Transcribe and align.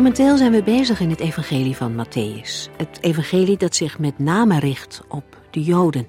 Momenteel 0.00 0.36
zijn 0.36 0.52
we 0.52 0.62
bezig 0.62 1.00
in 1.00 1.10
het 1.10 1.20
evangelie 1.20 1.76
van 1.76 1.92
Matthäus. 1.92 2.76
Het 2.76 2.98
evangelie 3.00 3.56
dat 3.56 3.74
zich 3.74 3.98
met 3.98 4.18
name 4.18 4.58
richt 4.58 5.00
op 5.08 5.24
de 5.50 5.62
Joden. 5.62 6.06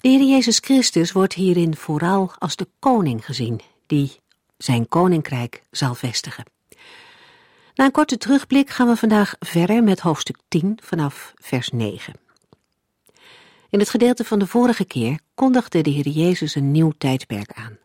De 0.00 0.08
Heer 0.08 0.22
Jezus 0.22 0.58
Christus 0.58 1.12
wordt 1.12 1.32
hierin 1.32 1.76
vooral 1.76 2.32
als 2.38 2.56
de 2.56 2.68
koning 2.78 3.24
gezien, 3.24 3.60
die 3.86 4.20
zijn 4.56 4.88
koninkrijk 4.88 5.62
zal 5.70 5.94
vestigen. 5.94 6.44
Na 7.74 7.84
een 7.84 7.90
korte 7.90 8.18
terugblik 8.18 8.70
gaan 8.70 8.88
we 8.88 8.96
vandaag 8.96 9.34
verder 9.38 9.82
met 9.82 10.00
hoofdstuk 10.00 10.36
10 10.48 10.78
vanaf 10.82 11.32
vers 11.34 11.68
9. 11.68 12.14
In 13.70 13.78
het 13.78 13.90
gedeelte 13.90 14.24
van 14.24 14.38
de 14.38 14.46
vorige 14.46 14.84
keer 14.84 15.18
kondigde 15.34 15.80
de 15.80 15.90
Heer 15.90 16.08
Jezus 16.08 16.54
een 16.54 16.70
nieuw 16.70 16.92
tijdperk 16.98 17.52
aan. 17.52 17.78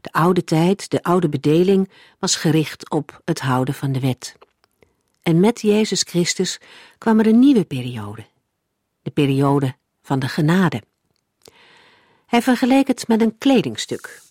De 0.00 0.12
oude 0.12 0.44
tijd, 0.44 0.90
de 0.90 1.02
oude 1.02 1.28
bedeling, 1.28 1.90
was 2.18 2.36
gericht 2.36 2.90
op 2.90 3.20
het 3.24 3.40
houden 3.40 3.74
van 3.74 3.92
de 3.92 4.00
wet. 4.00 4.36
En 5.22 5.40
met 5.40 5.60
Jezus 5.60 6.02
Christus 6.02 6.60
kwam 6.98 7.18
er 7.18 7.26
een 7.26 7.38
nieuwe 7.38 7.64
periode, 7.64 8.26
de 9.02 9.10
periode 9.10 9.74
van 10.02 10.18
de 10.18 10.28
genade. 10.28 10.82
Hij 12.26 12.42
vergeleek 12.42 12.86
het 12.86 13.08
met 13.08 13.20
een 13.20 13.38
kledingstuk. 13.38 14.22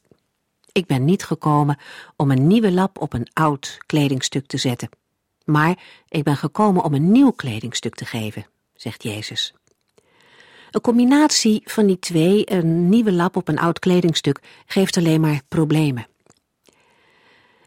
Ik 0.71 0.85
ben 0.85 1.05
niet 1.05 1.23
gekomen 1.23 1.79
om 2.15 2.31
een 2.31 2.47
nieuwe 2.47 2.71
lap 2.71 3.01
op 3.01 3.13
een 3.13 3.27
oud 3.33 3.77
kledingstuk 3.85 4.45
te 4.45 4.57
zetten, 4.57 4.89
maar 5.45 5.79
ik 6.07 6.23
ben 6.23 6.37
gekomen 6.37 6.83
om 6.83 6.93
een 6.93 7.11
nieuw 7.11 7.31
kledingstuk 7.31 7.95
te 7.95 8.05
geven, 8.05 8.45
zegt 8.73 9.03
Jezus. 9.03 9.53
Een 10.75 10.81
combinatie 10.81 11.61
van 11.65 11.85
die 11.85 11.99
twee, 11.99 12.51
een 12.51 12.89
nieuwe 12.89 13.11
lap 13.11 13.35
op 13.35 13.47
een 13.47 13.59
oud 13.59 13.79
kledingstuk, 13.79 14.39
geeft 14.65 14.97
alleen 14.97 15.21
maar 15.21 15.41
problemen. 15.47 16.07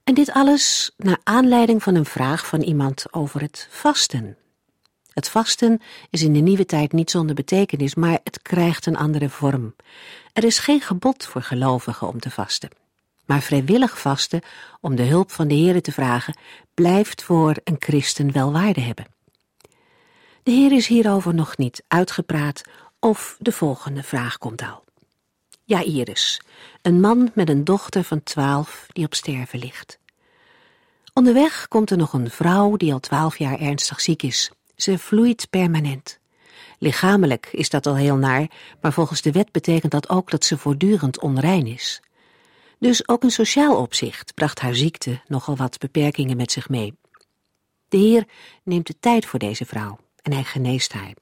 En 0.05 0.15
dit 0.15 0.31
alles 0.31 0.93
naar 0.97 1.19
aanleiding 1.23 1.83
van 1.83 1.95
een 1.95 2.05
vraag 2.05 2.47
van 2.47 2.61
iemand 2.61 3.07
over 3.11 3.41
het 3.41 3.69
vasten. 3.71 4.37
Het 5.13 5.29
vasten 5.29 5.81
is 6.11 6.23
in 6.23 6.33
de 6.33 6.41
nieuwe 6.41 6.67
tijd 6.67 6.93
niet 6.93 7.11
zonder 7.11 7.35
betekenis, 7.35 7.95
maar 7.95 8.19
het 8.25 8.43
krijgt 8.43 8.87
een 8.87 8.97
andere 8.97 9.29
vorm. 9.29 9.75
Er 10.33 10.45
is 10.45 10.59
geen 10.59 10.81
gebod 10.81 11.27
voor 11.27 11.43
gelovigen 11.43 12.09
om 12.09 12.21
te 12.21 12.31
vasten. 12.31 12.71
Maar 13.27 13.43
vrijwillig 13.43 14.01
vasten, 14.01 14.41
om 14.81 14.97
de 14.97 15.05
hulp 15.05 15.31
van 15.31 15.49
de 15.49 15.55
Heer 15.55 15.83
te 15.83 15.93
vragen, 15.93 16.37
blijft 16.75 17.23
voor 17.23 17.57
een 17.65 17.77
christen 17.79 18.33
wel 18.33 18.53
waarde 18.53 18.81
hebben. 18.81 19.07
De 20.43 20.51
Heer 20.51 20.73
is 20.73 20.87
hierover 20.87 21.35
nog 21.35 21.57
niet 21.57 21.83
uitgepraat 21.89 22.63
of 23.01 23.37
de 23.39 23.53
volgende 23.53 24.03
vraag 24.03 24.39
komt 24.39 24.63
al. 24.63 24.85
Jairus, 25.65 26.41
een 26.83 27.01
man 27.01 27.31
met 27.35 27.49
een 27.49 27.65
dochter 27.65 28.05
van 28.05 28.23
twaalf 28.23 28.87
die 28.89 29.05
op 29.05 29.15
sterven 29.15 29.59
ligt. 29.59 29.99
Onderweg 31.15 31.69
komt 31.69 31.91
er 31.91 31.97
nog 31.97 32.13
een 32.13 32.31
vrouw 32.31 32.77
die 32.77 32.93
al 32.93 33.01
twaalf 33.01 33.39
jaar 33.39 33.61
ernstig 33.61 34.01
ziek 34.01 34.23
is. 34.23 34.51
Ze 34.77 34.99
vloeit 34.99 35.51
permanent. 35.51 36.19
Lichamelijk 36.79 37.49
is 37.53 37.71
dat 37.71 37.87
al 37.87 37.97
heel 37.97 38.17
naar, 38.17 38.51
maar 38.81 38.93
volgens 38.93 39.23
de 39.23 39.33
wet 39.33 39.53
betekent 39.53 39.93
dat 39.93 40.09
ook 40.09 40.31
dat 40.31 40.45
ze 40.45 40.59
voortdurend 40.59 41.21
onrein 41.21 41.67
is. 41.67 42.01
Dus 42.79 43.09
ook 43.09 43.23
in 43.23 43.31
sociaal 43.31 43.77
opzicht 43.77 44.35
bracht 44.35 44.61
haar 44.61 44.75
ziekte 44.75 45.21
nogal 45.27 45.57
wat 45.57 45.79
beperkingen 45.79 46.37
met 46.37 46.53
zich 46.53 46.69
mee. 46.69 46.95
De 47.89 47.97
Heer 47.97 48.25
neemt 48.63 48.87
de 48.87 48.99
tijd 49.01 49.27
voor 49.27 49.39
deze 49.39 49.65
vrouw 49.65 49.99
en 50.23 50.33
hij 50.33 50.45
geneest 50.45 50.93
haar. 50.93 51.15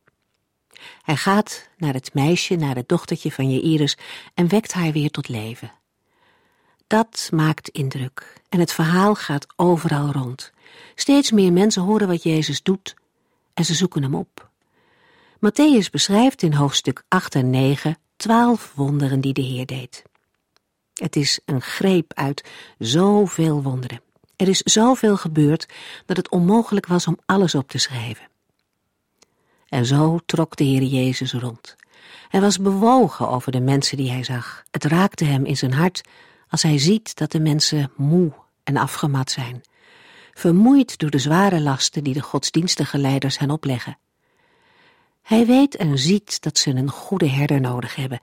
Hij 1.03 1.17
gaat 1.17 1.69
naar 1.77 1.95
het 1.95 2.15
meisje, 2.15 2.55
naar 2.55 2.75
het 2.75 2.89
dochtertje 2.89 3.33
van 3.33 3.51
Jairus 3.51 3.97
en 4.35 4.49
wekt 4.49 4.73
haar 4.73 4.93
weer 4.93 5.11
tot 5.11 5.29
leven. 5.29 5.73
Dat 6.87 7.29
maakt 7.33 7.69
indruk 7.69 8.43
en 8.49 8.61
het 8.61 8.73
verhaal 8.73 9.15
gaat 9.15 9.47
overal 9.57 10.13
rond. 10.13 10.53
Steeds 10.95 11.31
meer 11.31 11.53
mensen 11.53 11.83
horen 11.83 12.09
wat 12.09 12.23
Jezus 12.23 12.63
doet 12.63 12.95
en 13.55 13.65
ze 13.65 13.75
zoeken 13.75 14.03
hem 14.03 14.15
op. 14.15 14.51
Matthäus 15.37 15.91
beschrijft 15.91 16.43
in 16.43 16.53
hoofdstuk 16.53 17.03
8 17.09 17.35
en 17.35 17.51
9 17.51 17.99
twaalf 18.17 18.73
wonderen 18.75 19.21
die 19.21 19.33
de 19.33 19.43
Heer 19.43 19.67
deed. 19.67 20.03
Het 20.95 21.17
is 21.17 21.41
een 21.45 21.61
greep 21.61 22.13
uit 22.15 22.45
zoveel 22.79 23.63
wonderen. 23.63 24.01
Er 24.37 24.49
is 24.49 24.59
zoveel 24.59 25.17
gebeurd 25.17 25.69
dat 26.07 26.17
het 26.17 26.29
onmogelijk 26.29 26.87
was 26.87 27.07
om 27.07 27.19
alles 27.27 27.55
op 27.55 27.69
te 27.69 27.79
schrijven. 27.79 28.29
En 29.69 29.87
zo 29.87 30.19
trok 30.27 30.57
de 30.57 30.65
Heer 30.65 30.83
Jezus 30.83 31.33
rond. 31.33 31.77
Hij 32.29 32.41
was 32.41 32.61
bewogen 32.61 33.29
over 33.29 33.53
de 33.53 33.61
mensen 33.61 33.97
die 33.97 34.11
hij 34.11 34.25
zag. 34.25 34.65
Het 34.71 34.85
raakte 34.85 35.25
hem 35.25 35.45
in 35.45 35.57
zijn 35.57 35.73
hart 35.73 36.01
als 36.49 36.63
hij 36.63 36.79
ziet 36.79 37.17
dat 37.17 37.33
de 37.33 37.41
mensen 37.41 37.93
moe 37.97 38.33
en 38.65 38.77
afgemat 38.77 39.31
zijn, 39.31 39.61
vermoeid 40.33 40.99
door 40.99 41.11
de 41.11 41.19
zware 41.19 41.61
lasten 41.61 42.05
die 42.05 42.15
de 42.15 42.23
godsdienstige 42.23 42.99
leiders 42.99 43.39
hen 43.39 43.51
opleggen. 43.51 43.99
Hij 45.23 45.47
weet 45.47 45.77
en 45.77 45.99
ziet 45.99 46.43
dat 46.43 46.59
ze 46.59 46.71
een 46.71 46.91
goede 46.91 47.29
herder 47.29 47.61
nodig 47.61 47.95
hebben, 47.95 48.21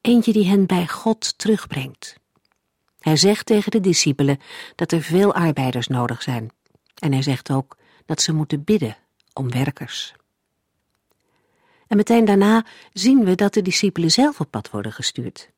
eentje 0.00 0.32
die 0.32 0.46
hen 0.46 0.66
bij 0.66 0.86
God 0.86 1.38
terugbrengt. 1.38 2.16
Hij 2.98 3.16
zegt 3.16 3.46
tegen 3.46 3.70
de 3.70 3.80
discipelen 3.80 4.38
dat 4.74 4.92
er 4.92 5.02
veel 5.02 5.34
arbeiders 5.34 5.86
nodig 5.86 6.22
zijn. 6.22 6.50
En 6.94 7.12
hij 7.12 7.22
zegt 7.22 7.50
ook 7.50 7.76
dat 8.06 8.22
ze 8.22 8.32
moeten 8.32 8.64
bidden 8.64 8.96
om 9.32 9.50
werkers. 9.50 10.14
En 11.86 11.96
meteen 11.96 12.24
daarna 12.24 12.64
zien 12.92 13.24
we 13.24 13.34
dat 13.34 13.54
de 13.54 13.62
discipelen 13.62 14.10
zelf 14.10 14.40
op 14.40 14.50
pad 14.50 14.70
worden 14.70 14.92
gestuurd. 14.92 15.50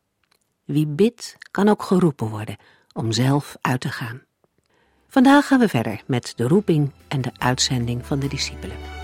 Wie 0.64 0.86
bidt, 0.86 1.36
kan 1.50 1.68
ook 1.68 1.82
geroepen 1.82 2.28
worden 2.28 2.56
om 2.92 3.12
zelf 3.12 3.56
uit 3.60 3.80
te 3.80 3.88
gaan. 3.88 4.22
Vandaag 5.08 5.46
gaan 5.46 5.58
we 5.58 5.68
verder 5.68 6.02
met 6.06 6.32
de 6.36 6.48
roeping 6.48 6.92
en 7.08 7.20
de 7.20 7.32
uitzending 7.38 8.06
van 8.06 8.18
de 8.18 8.28
discipelen. 8.28 8.97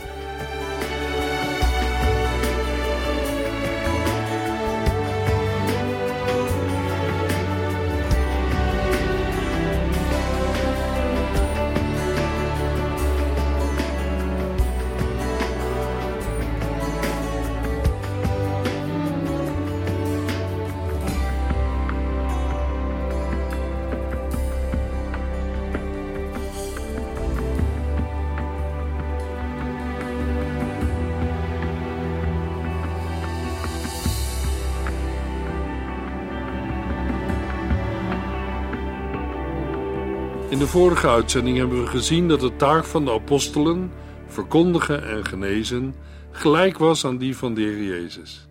Vorige 40.74 41.08
uitzending 41.08 41.56
hebben 41.56 41.82
we 41.82 41.86
gezien 41.86 42.28
dat 42.28 42.40
de 42.40 42.56
taak 42.56 42.84
van 42.84 43.04
de 43.04 43.12
apostelen, 43.12 43.92
verkondigen 44.26 45.08
en 45.08 45.24
genezen, 45.24 45.94
gelijk 46.30 46.78
was 46.78 47.04
aan 47.04 47.18
die 47.18 47.36
van 47.36 47.54
de 47.54 47.60
Heer 47.60 47.82
Jezus. 47.82 48.48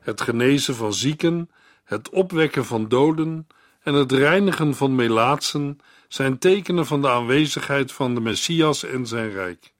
Het 0.00 0.20
genezen 0.20 0.74
van 0.74 0.94
zieken, 0.94 1.50
het 1.84 2.08
opwekken 2.08 2.64
van 2.64 2.88
doden 2.88 3.46
en 3.82 3.94
het 3.94 4.12
reinigen 4.12 4.74
van 4.74 4.94
melaatsen 4.94 5.78
zijn 6.08 6.38
tekenen 6.38 6.86
van 6.86 7.00
de 7.00 7.10
aanwezigheid 7.10 7.92
van 7.92 8.14
de 8.14 8.20
Messias 8.20 8.84
en 8.84 9.06
zijn 9.06 9.30
rijk. 9.30 9.74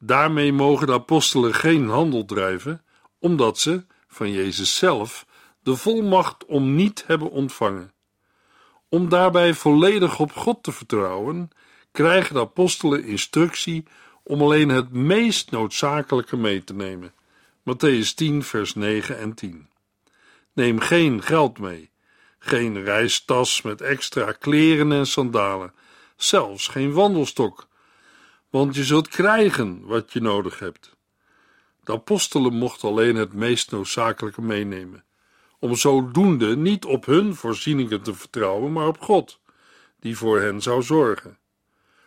Daarmee 0.00 0.52
mogen 0.52 0.86
de 0.86 0.92
apostelen 0.92 1.54
geen 1.54 1.88
handel 1.88 2.24
drijven, 2.24 2.84
omdat 3.18 3.58
ze, 3.58 3.84
van 4.08 4.30
Jezus 4.30 4.76
zelf, 4.76 5.26
de 5.62 5.76
volmacht 5.76 6.46
om 6.46 6.74
niet 6.74 7.04
hebben 7.06 7.30
ontvangen. 7.30 7.92
Om 8.92 9.08
daarbij 9.08 9.54
volledig 9.54 10.18
op 10.18 10.32
God 10.32 10.62
te 10.62 10.72
vertrouwen, 10.72 11.50
krijgen 11.92 12.34
de 12.34 12.40
apostelen 12.40 13.04
instructie 13.04 13.84
om 14.22 14.42
alleen 14.42 14.68
het 14.68 14.92
meest 14.92 15.50
noodzakelijke 15.50 16.36
mee 16.36 16.64
te 16.64 16.74
nemen. 16.74 17.12
Matthäus 17.60 18.14
10, 18.14 18.42
vers 18.42 18.74
9 18.74 19.18
en 19.18 19.34
10. 19.34 19.68
Neem 20.52 20.80
geen 20.80 21.22
geld 21.22 21.58
mee, 21.58 21.90
geen 22.38 22.84
reistas 22.84 23.62
met 23.62 23.80
extra 23.80 24.32
kleren 24.32 24.92
en 24.92 25.06
sandalen, 25.06 25.74
zelfs 26.16 26.68
geen 26.68 26.92
wandelstok. 26.92 27.68
want 28.50 28.74
je 28.74 28.84
zult 28.84 29.08
krijgen 29.08 29.86
wat 29.86 30.12
je 30.12 30.20
nodig 30.20 30.58
hebt. 30.58 30.96
De 31.84 31.92
apostelen 31.92 32.54
mochten 32.54 32.88
alleen 32.88 33.16
het 33.16 33.32
meest 33.32 33.70
noodzakelijke 33.70 34.42
meenemen, 34.42 35.04
om 35.62 35.74
zodoende 35.74 36.56
niet 36.56 36.84
op 36.84 37.06
hun 37.06 37.34
voorzieningen 37.34 38.02
te 38.02 38.14
vertrouwen, 38.14 38.72
maar 38.72 38.86
op 38.86 39.00
God, 39.00 39.40
die 40.00 40.16
voor 40.16 40.40
hen 40.40 40.62
zou 40.62 40.82
zorgen. 40.82 41.38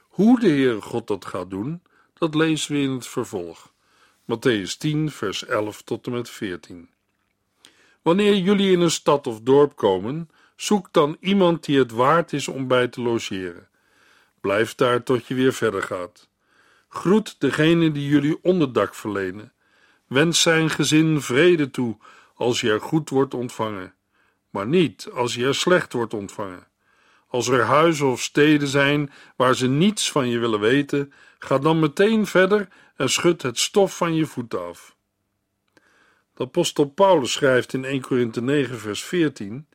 Hoe 0.02 0.40
de 0.40 0.48
Heere 0.48 0.82
God 0.82 1.08
dat 1.08 1.26
gaat 1.26 1.50
doen, 1.50 1.82
dat 2.14 2.36
lezen 2.36 2.74
we 2.74 2.82
in 2.82 2.92
het 2.92 3.08
vervolg. 3.08 3.74
Matthäus 4.22 4.78
10, 4.78 5.12
vers 5.12 5.46
11 5.46 5.82
tot 5.82 6.06
en 6.06 6.12
met 6.12 6.30
14. 6.30 6.90
Wanneer 8.02 8.36
jullie 8.36 8.72
in 8.72 8.82
een 8.82 8.92
stad 8.92 9.28
of 9.28 9.42
dorp 9.42 9.76
komen, 9.76 10.30
zoek 10.56 10.88
dan 10.92 11.18
iemand 11.20 11.66
die 11.66 11.78
het 11.78 11.92
waard 11.92 12.34
is 12.34 12.48
om 12.48 12.68
bij 12.68 12.88
te 12.88 13.02
logeren. 13.02 13.68
Blijf 14.42 14.76
daar 14.76 15.04
tot 15.04 15.28
je 15.28 15.34
weer 15.34 15.54
verder 15.54 15.84
gaat. 15.84 16.30
Groet 16.88 17.36
degene 17.40 17.92
die 17.92 18.08
jullie 18.08 18.44
onderdak 18.44 18.96
verlenen. 18.96 19.54
Wens 20.08 20.42
zijn 20.42 20.70
gezin 20.70 21.22
vrede 21.22 21.72
toe 21.72 21.98
als 22.36 22.62
je 22.62 22.70
er 22.70 22.82
goed 22.82 23.10
wordt 23.10 23.34
ontvangen, 23.34 23.94
maar 24.50 24.68
niet 24.68 25.10
als 25.14 25.36
je 25.36 25.46
er 25.46 25.56
slecht 25.56 25.94
wordt 25.94 26.14
ontvangen. 26.14 26.68
Als 27.28 27.48
er 27.48 27.64
huizen 27.64 28.08
of 28.08 28.22
steden 28.22 28.68
zijn 28.68 29.12
waar 29.36 29.56
ze 29.56 29.68
niets 29.68 30.12
van 30.12 30.30
je 30.30 30.40
willen 30.40 30.60
weten, 30.60 31.14
ga 31.40 31.58
dan 31.58 31.80
meteen 31.80 32.26
verder 32.26 32.68
en 32.96 33.10
schud 33.10 33.42
het 33.42 33.60
stof 33.60 33.98
van 33.98 34.16
je 34.16 34.26
voeten 34.26 34.68
af. 34.68 34.96
De 36.34 36.44
apostel 36.44 36.86
Paulus 36.86 37.32
schrijft 37.32 37.74
in 37.74 37.86
1 37.86 38.02
Korinthe 38.02 38.42
9 38.42 38.80
vers 38.80 39.04
14: 39.04 39.68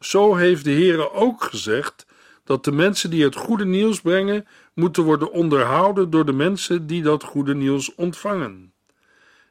Zo 0.00 0.34
heeft 0.34 0.64
de 0.64 0.70
Heere 0.70 1.12
ook 1.12 1.42
gezegd 1.42 2.06
dat 2.44 2.64
de 2.64 2.72
mensen 2.72 3.10
die 3.10 3.24
het 3.24 3.36
goede 3.36 3.66
nieuws 3.66 4.00
brengen, 4.00 4.46
moeten 4.74 5.02
worden 5.02 5.32
onderhouden 5.32 6.10
door 6.10 6.24
de 6.24 6.32
mensen 6.32 6.86
die 6.86 7.02
dat 7.02 7.22
goede 7.22 7.54
nieuws 7.54 7.94
ontvangen. 7.94 8.72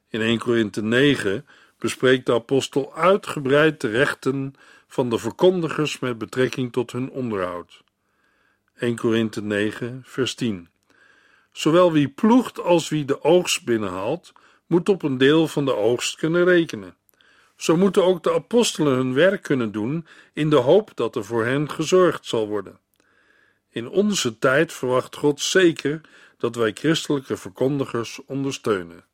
In 0.09 0.21
1 0.21 0.39
Korinthe 0.39 0.81
9 0.81 1.45
bespreekt 1.79 2.25
de 2.25 2.33
apostel 2.33 2.95
uitgebreid 2.95 3.81
de 3.81 3.87
rechten 3.89 4.55
van 4.87 5.09
de 5.09 5.17
verkondigers 5.17 5.99
met 5.99 6.17
betrekking 6.17 6.71
tot 6.71 6.91
hun 6.91 7.09
onderhoud. 7.09 7.83
1 8.77 8.95
Korinthe 8.95 9.41
9, 9.41 10.01
vers 10.05 10.35
10. 10.35 10.69
Zowel 11.51 11.91
wie 11.91 12.07
ploegt 12.07 12.61
als 12.61 12.89
wie 12.89 13.05
de 13.05 13.23
oogst 13.23 13.65
binnenhaalt, 13.65 14.33
moet 14.65 14.89
op 14.89 15.03
een 15.03 15.17
deel 15.17 15.47
van 15.47 15.65
de 15.65 15.75
oogst 15.75 16.15
kunnen 16.15 16.43
rekenen. 16.45 16.95
Zo 17.55 17.77
moeten 17.77 18.03
ook 18.03 18.23
de 18.23 18.33
apostelen 18.33 18.93
hun 18.93 19.13
werk 19.13 19.41
kunnen 19.41 19.71
doen 19.71 20.07
in 20.33 20.49
de 20.49 20.55
hoop 20.55 20.91
dat 20.95 21.15
er 21.15 21.25
voor 21.25 21.45
hen 21.45 21.69
gezorgd 21.69 22.25
zal 22.25 22.47
worden. 22.47 22.79
In 23.69 23.89
onze 23.89 24.39
tijd 24.39 24.73
verwacht 24.73 25.15
God 25.15 25.41
zeker 25.41 26.01
dat 26.37 26.55
wij 26.55 26.71
christelijke 26.73 27.37
verkondigers 27.37 28.19
ondersteunen. 28.25 29.05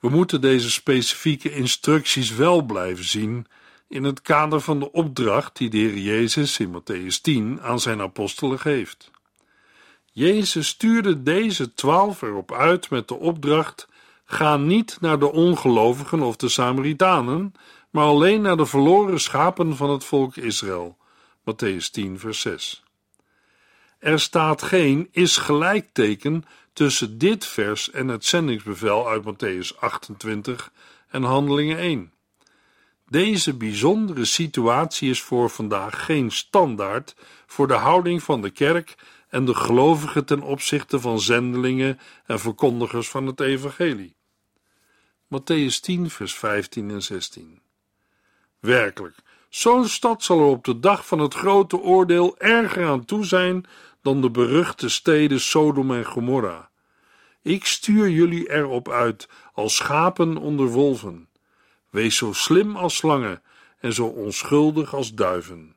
We 0.00 0.08
moeten 0.08 0.40
deze 0.40 0.70
specifieke 0.70 1.54
instructies 1.54 2.34
wel 2.34 2.62
blijven 2.62 3.04
zien 3.04 3.46
in 3.88 4.04
het 4.04 4.22
kader 4.22 4.60
van 4.60 4.78
de 4.78 4.92
opdracht 4.92 5.56
die 5.56 5.70
de 5.70 5.76
Heer 5.76 5.98
Jezus 5.98 6.58
in 6.58 6.80
Matthäus 6.80 7.20
10 7.22 7.60
aan 7.60 7.80
zijn 7.80 8.00
apostelen 8.00 8.58
geeft. 8.58 9.10
Jezus 10.12 10.68
stuurde 10.68 11.22
deze 11.22 11.74
twaalf 11.74 12.22
erop 12.22 12.52
uit 12.52 12.90
met 12.90 13.08
de 13.08 13.14
opdracht: 13.14 13.88
ga 14.24 14.56
niet 14.56 14.96
naar 15.00 15.18
de 15.18 15.32
ongelovigen 15.32 16.20
of 16.20 16.36
de 16.36 16.48
Samaritanen, 16.48 17.52
maar 17.90 18.04
alleen 18.04 18.40
naar 18.40 18.56
de 18.56 18.66
verloren 18.66 19.20
schapen 19.20 19.76
van 19.76 19.90
het 19.90 20.04
volk 20.04 20.36
Israël. 20.36 20.96
Matthäus 21.40 21.90
10, 21.90 22.18
vers 22.18 22.40
6. 22.40 22.82
Er 23.98 24.20
staat 24.20 24.62
geen 24.62 25.08
is 25.10 25.36
gelijkteken 25.36 26.44
tussen 26.80 27.18
dit 27.18 27.46
vers 27.46 27.90
en 27.90 28.08
het 28.08 28.24
zendingsbevel 28.24 29.08
uit 29.08 29.22
Matthäus 29.22 29.78
28 29.78 30.72
en 31.08 31.22
Handelingen 31.22 31.78
1. 31.78 32.12
Deze 33.08 33.54
bijzondere 33.54 34.24
situatie 34.24 35.10
is 35.10 35.22
voor 35.22 35.50
vandaag 35.50 36.04
geen 36.04 36.30
standaard 36.30 37.14
voor 37.46 37.66
de 37.68 37.74
houding 37.74 38.22
van 38.22 38.42
de 38.42 38.50
kerk 38.50 38.94
en 39.28 39.44
de 39.44 39.54
gelovigen 39.54 40.24
ten 40.24 40.42
opzichte 40.42 41.00
van 41.00 41.20
zendelingen 41.20 42.00
en 42.26 42.40
verkondigers 42.40 43.08
van 43.08 43.26
het 43.26 43.40
evangelie. 43.40 44.16
Matthäus 45.24 45.80
10, 45.80 46.10
vers 46.10 46.34
15 46.34 46.90
en 46.90 47.02
16. 47.02 47.60
Werkelijk, 48.60 49.16
zo'n 49.48 49.88
stad 49.88 50.22
zal 50.22 50.38
er 50.38 50.46
op 50.46 50.64
de 50.64 50.80
dag 50.80 51.06
van 51.06 51.18
het 51.18 51.34
grote 51.34 51.78
oordeel 51.78 52.38
erger 52.38 52.88
aan 52.88 53.04
toe 53.04 53.24
zijn 53.24 53.64
dan 54.02 54.20
de 54.20 54.30
beruchte 54.30 54.88
steden 54.88 55.40
Sodom 55.40 55.94
en 55.94 56.04
Gomorra. 56.04 56.69
Ik 57.42 57.64
stuur 57.64 58.10
jullie 58.10 58.50
erop 58.50 58.88
uit 58.88 59.28
als 59.52 59.76
schapen 59.76 60.36
onder 60.36 60.66
wolven. 60.66 61.28
Wees 61.90 62.16
zo 62.16 62.32
slim 62.32 62.76
als 62.76 62.96
slangen 62.96 63.42
en 63.78 63.92
zo 63.92 64.06
onschuldig 64.06 64.94
als 64.94 65.14
duiven. 65.14 65.76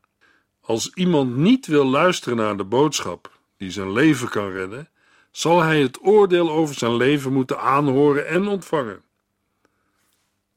Als 0.61 0.91
iemand 0.93 1.35
niet 1.35 1.65
wil 1.65 1.85
luisteren 1.85 2.37
naar 2.37 2.57
de 2.57 2.63
boodschap 2.63 3.39
die 3.57 3.71
zijn 3.71 3.91
leven 3.91 4.29
kan 4.29 4.51
redden, 4.51 4.89
zal 5.31 5.61
hij 5.61 5.81
het 5.81 5.99
oordeel 6.01 6.51
over 6.51 6.75
zijn 6.75 6.95
leven 6.95 7.33
moeten 7.33 7.59
aanhoren 7.59 8.27
en 8.27 8.47
ontvangen. 8.47 9.03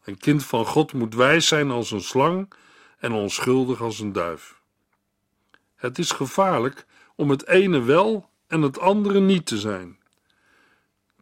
Een 0.04 0.18
kind 0.18 0.44
van 0.44 0.66
God 0.66 0.92
moet 0.92 1.14
wijs 1.14 1.48
zijn 1.48 1.70
als 1.70 1.90
een 1.90 2.00
slang 2.00 2.52
en 2.98 3.12
onschuldig 3.12 3.80
als 3.80 4.00
een 4.00 4.12
duif. 4.12 4.60
Het 5.76 5.98
is 5.98 6.10
gevaarlijk 6.10 6.86
om 7.14 7.30
het 7.30 7.46
ene 7.46 7.82
wel 7.82 8.28
en 8.46 8.62
het 8.62 8.78
andere 8.78 9.20
niet 9.20 9.46
te 9.46 9.58
zijn. 9.58 9.98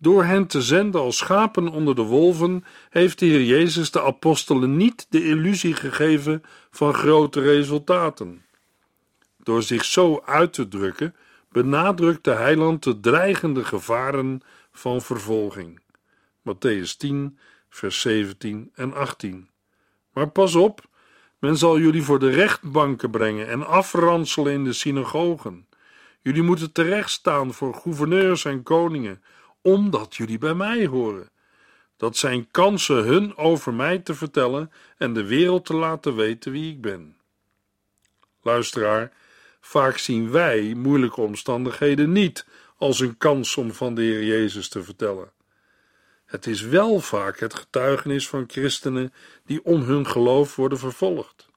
Door 0.05 0.25
hen 0.25 0.47
te 0.47 0.63
zenden 0.63 1.01
als 1.01 1.17
schapen 1.17 1.69
onder 1.69 1.95
de 1.95 2.03
wolven, 2.03 2.65
heeft 2.91 3.19
de 3.19 3.27
Heer 3.27 3.43
Jezus 3.43 3.91
de 3.91 4.03
apostelen 4.03 4.77
niet 4.77 5.07
de 5.09 5.25
illusie 5.25 5.75
gegeven 5.75 6.43
van 6.71 6.95
grote 6.95 7.41
resultaten. 7.41 8.43
Door 9.43 9.63
zich 9.63 9.85
zo 9.85 10.23
uit 10.25 10.53
te 10.53 10.69
drukken, 10.69 11.15
benadrukt 11.49 12.25
de 12.25 12.31
heiland 12.31 12.83
de 12.83 13.01
dreigende 13.01 13.65
gevaren 13.65 14.41
van 14.73 15.01
vervolging. 15.01 15.81
Matthäus 16.41 16.97
10, 16.97 17.39
vers 17.69 18.01
17 18.01 18.71
en 18.75 18.95
18. 18.95 19.49
Maar 20.13 20.29
pas 20.29 20.55
op, 20.55 20.85
men 21.39 21.57
zal 21.57 21.79
jullie 21.79 22.03
voor 22.03 22.19
de 22.19 22.31
rechtbanken 22.31 23.11
brengen 23.11 23.49
en 23.49 23.67
afranselen 23.67 24.53
in 24.53 24.65
de 24.65 24.73
synagogen. 24.73 25.67
Jullie 26.23 26.43
moeten 26.43 26.73
terechtstaan 26.73 27.53
voor 27.53 27.75
gouverneurs 27.75 28.45
en 28.45 28.63
koningen, 28.63 29.23
omdat 29.65 30.17
jullie 30.17 30.39
bij 30.39 30.55
mij 30.55 30.87
horen. 30.87 31.31
Dat 31.97 32.17
zijn 32.17 32.51
kansen 32.51 33.05
hun 33.05 33.37
over 33.37 33.75
mij 33.75 33.99
te 33.99 34.15
vertellen 34.15 34.73
en 34.97 35.13
de 35.13 35.25
wereld 35.25 35.65
te 35.67 35.75
laten 35.75 36.17
weten 36.17 36.53
wie 36.53 36.73
ik 36.73 36.81
ben. 36.81 37.17
Luisteraar, 38.43 39.13
vaak 39.61 39.99
zien 39.99 40.31
wij 40.31 40.75
moeilijke 40.75 41.21
omstandigheden 41.21 42.13
niet 42.13 42.47
als 42.77 43.01
een 43.01 43.17
kans 43.17 43.57
om 43.57 43.73
van 43.73 43.95
de 43.95 44.03
Heer 44.03 44.25
Jezus 44.25 44.69
te 44.69 44.83
vertellen. 44.83 45.33
Het 46.25 46.47
is 46.47 46.61
wel 46.61 47.01
vaak 47.01 47.39
het 47.39 47.55
getuigenis 47.55 48.29
van 48.29 48.45
christenen 48.47 49.13
die 49.45 49.65
om 49.65 49.83
hun 49.83 50.07
geloof 50.07 50.57
worden 50.57 50.79
vervolgd. 50.79 51.49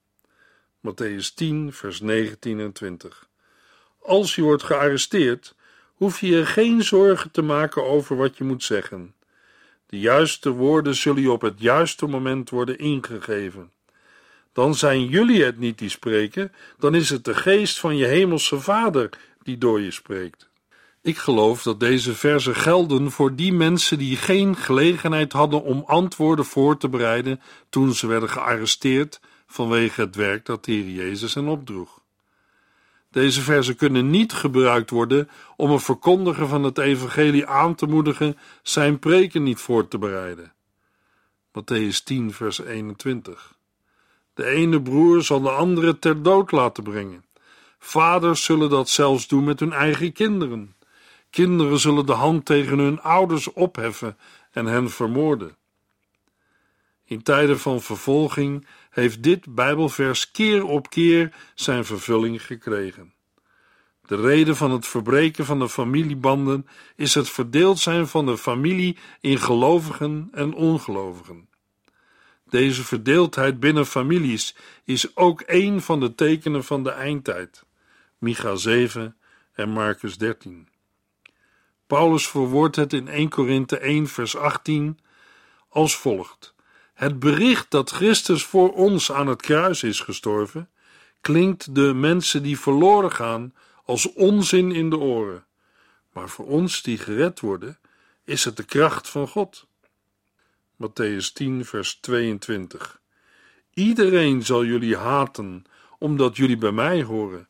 Matthäus 0.87 1.33
10, 1.35 1.73
vers 1.73 1.99
19 1.99 2.59
en 2.59 2.71
20. 2.71 3.29
Als 4.01 4.35
je 4.35 4.41
wordt 4.41 4.63
gearresteerd, 4.63 5.55
hoef 5.97 6.19
je 6.19 6.27
je 6.27 6.45
geen 6.45 6.83
zorgen 6.83 7.31
te 7.31 7.41
maken 7.41 7.85
over 7.85 8.15
wat 8.15 8.37
je 8.37 8.43
moet 8.43 8.63
zeggen. 8.63 9.13
De 9.85 9.99
juiste 9.99 10.49
woorden 10.49 10.95
zullen 10.95 11.21
je 11.21 11.31
op 11.31 11.41
het 11.41 11.59
juiste 11.59 12.07
moment 12.07 12.49
worden 12.49 12.77
ingegeven. 12.77 13.71
Dan 14.53 14.75
zijn 14.75 15.05
jullie 15.05 15.43
het 15.43 15.59
niet 15.59 15.77
die 15.77 15.89
spreken, 15.89 16.51
dan 16.77 16.95
is 16.95 17.09
het 17.09 17.25
de 17.25 17.35
geest 17.35 17.79
van 17.79 17.97
je 17.97 18.05
hemelse 18.05 18.59
Vader 18.59 19.09
die 19.43 19.57
door 19.57 19.81
je 19.81 19.91
spreekt. 19.91 20.49
Ik 21.01 21.17
geloof 21.17 21.63
dat 21.63 21.79
deze 21.79 22.13
verzen 22.13 22.55
gelden 22.55 23.11
voor 23.11 23.35
die 23.35 23.53
mensen 23.53 23.97
die 23.97 24.17
geen 24.17 24.55
gelegenheid 24.55 25.33
hadden 25.33 25.63
om 25.63 25.83
antwoorden 25.85 26.45
voor 26.45 26.77
te 26.77 26.89
bereiden 26.89 27.41
toen 27.69 27.93
ze 27.93 28.07
werden 28.07 28.29
gearresteerd 28.29 29.19
vanwege 29.47 30.01
het 30.01 30.15
werk 30.15 30.45
dat 30.45 30.65
de 30.65 30.71
Heer 30.71 30.89
Jezus 30.89 31.33
hen 31.33 31.47
opdroeg. 31.47 32.01
Deze 33.17 33.41
verzen 33.41 33.75
kunnen 33.75 34.09
niet 34.09 34.33
gebruikt 34.33 34.89
worden 34.89 35.29
om 35.55 35.71
een 35.71 35.79
verkondiger 35.79 36.47
van 36.47 36.63
het 36.63 36.77
evangelie 36.77 37.47
aan 37.47 37.75
te 37.75 37.85
moedigen 37.85 38.37
zijn 38.61 38.99
preken 38.99 39.43
niet 39.43 39.59
voor 39.59 39.87
te 39.87 39.97
bereiden. 39.97 40.53
Matthäus 41.47 42.03
10 42.03 42.33
vers 42.33 42.61
21 42.61 43.55
De 44.33 44.45
ene 44.45 44.81
broer 44.81 45.23
zal 45.23 45.41
de 45.41 45.49
andere 45.49 45.99
ter 45.99 46.23
dood 46.23 46.51
laten 46.51 46.83
brengen. 46.83 47.25
Vaders 47.79 48.43
zullen 48.43 48.69
dat 48.69 48.89
zelfs 48.89 49.27
doen 49.27 49.43
met 49.43 49.59
hun 49.59 49.73
eigen 49.73 50.11
kinderen. 50.11 50.75
Kinderen 51.29 51.79
zullen 51.79 52.05
de 52.05 52.13
hand 52.13 52.45
tegen 52.45 52.79
hun 52.79 53.01
ouders 53.01 53.53
opheffen 53.53 54.17
en 54.51 54.65
hen 54.65 54.89
vermoorden. 54.89 55.55
In 57.05 57.23
tijden 57.23 57.59
van 57.59 57.81
vervolging 57.81 58.67
heeft 58.99 59.23
dit 59.23 59.55
Bijbelvers 59.55 60.31
keer 60.31 60.65
op 60.65 60.89
keer 60.89 61.35
zijn 61.55 61.85
vervulling 61.85 62.45
gekregen. 62.45 63.13
De 64.05 64.15
reden 64.15 64.55
van 64.55 64.71
het 64.71 64.87
verbreken 64.87 65.45
van 65.45 65.59
de 65.59 65.69
familiebanden 65.69 66.67
is 66.95 67.13
het 67.13 67.29
verdeeld 67.29 67.79
zijn 67.79 68.07
van 68.07 68.25
de 68.25 68.37
familie 68.37 68.97
in 69.21 69.37
gelovigen 69.37 70.29
en 70.31 70.53
ongelovigen. 70.53 71.49
Deze 72.49 72.83
verdeeldheid 72.83 73.59
binnen 73.59 73.85
families 73.85 74.55
is 74.83 75.15
ook 75.15 75.43
een 75.45 75.81
van 75.81 75.99
de 75.99 76.15
tekenen 76.15 76.63
van 76.63 76.83
de 76.83 76.91
eindtijd. 76.91 77.63
Micha 78.17 78.55
7 78.55 79.17
en 79.53 79.69
Marcus 79.69 80.17
13. 80.17 80.67
Paulus 81.87 82.27
verwoordt 82.27 82.75
het 82.75 82.93
in 82.93 83.07
1 83.07 83.29
Korinthe 83.29 83.77
1 83.77 84.07
vers 84.07 84.35
18 84.35 84.99
als 85.69 85.97
volgt: 85.97 86.55
Het 86.97 87.19
bericht 87.19 87.71
dat 87.71 87.89
Christus 87.89 88.45
voor 88.45 88.73
ons 88.73 89.11
aan 89.11 89.27
het 89.27 89.41
kruis 89.41 89.83
is 89.83 89.99
gestorven, 89.99 90.69
klinkt 91.21 91.75
de 91.75 91.93
mensen 91.93 92.43
die 92.43 92.59
verloren 92.59 93.11
gaan 93.11 93.53
als 93.85 94.13
onzin 94.13 94.71
in 94.71 94.89
de 94.89 94.97
oren. 94.97 95.45
Maar 96.13 96.29
voor 96.29 96.45
ons 96.45 96.81
die 96.81 96.97
gered 96.97 97.39
worden, 97.39 97.79
is 98.23 98.43
het 98.43 98.57
de 98.57 98.63
kracht 98.63 99.09
van 99.09 99.27
God. 99.27 99.67
Matthäus 100.83 101.33
10, 101.33 101.65
vers 101.65 101.95
22. 101.95 103.01
Iedereen 103.73 104.45
zal 104.45 104.65
jullie 104.65 104.97
haten, 104.97 105.65
omdat 105.99 106.37
jullie 106.37 106.57
bij 106.57 106.71
mij 106.71 107.03
horen. 107.03 107.47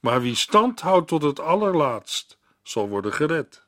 Maar 0.00 0.22
wie 0.22 0.34
stand 0.34 0.80
houdt 0.80 1.08
tot 1.08 1.22
het 1.22 1.40
allerlaatst, 1.40 2.38
zal 2.62 2.88
worden 2.88 3.12
gered. 3.12 3.62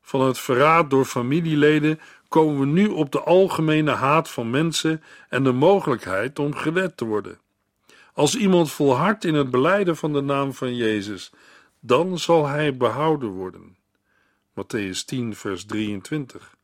Van 0.00 0.20
het 0.20 0.38
verraad 0.38 0.90
door 0.90 1.04
familieleden 1.04 2.00
komen 2.32 2.60
we 2.60 2.66
nu 2.66 2.88
op 2.88 3.12
de 3.12 3.20
algemene 3.20 3.90
haat 3.90 4.30
van 4.30 4.50
mensen 4.50 5.02
en 5.28 5.44
de 5.44 5.52
mogelijkheid 5.52 6.38
om 6.38 6.54
gered 6.54 6.96
te 6.96 7.04
worden. 7.04 7.38
Als 8.14 8.36
iemand 8.36 8.70
volhardt 8.70 9.24
in 9.24 9.34
het 9.34 9.50
beleiden 9.50 9.96
van 9.96 10.12
de 10.12 10.20
naam 10.20 10.54
van 10.54 10.76
Jezus, 10.76 11.32
dan 11.80 12.18
zal 12.18 12.46
hij 12.46 12.76
behouden 12.76 13.28
worden. 13.28 13.76
Matthäus 14.50 15.04
10, 15.04 15.36
vers 15.36 15.64
23. 15.64 16.56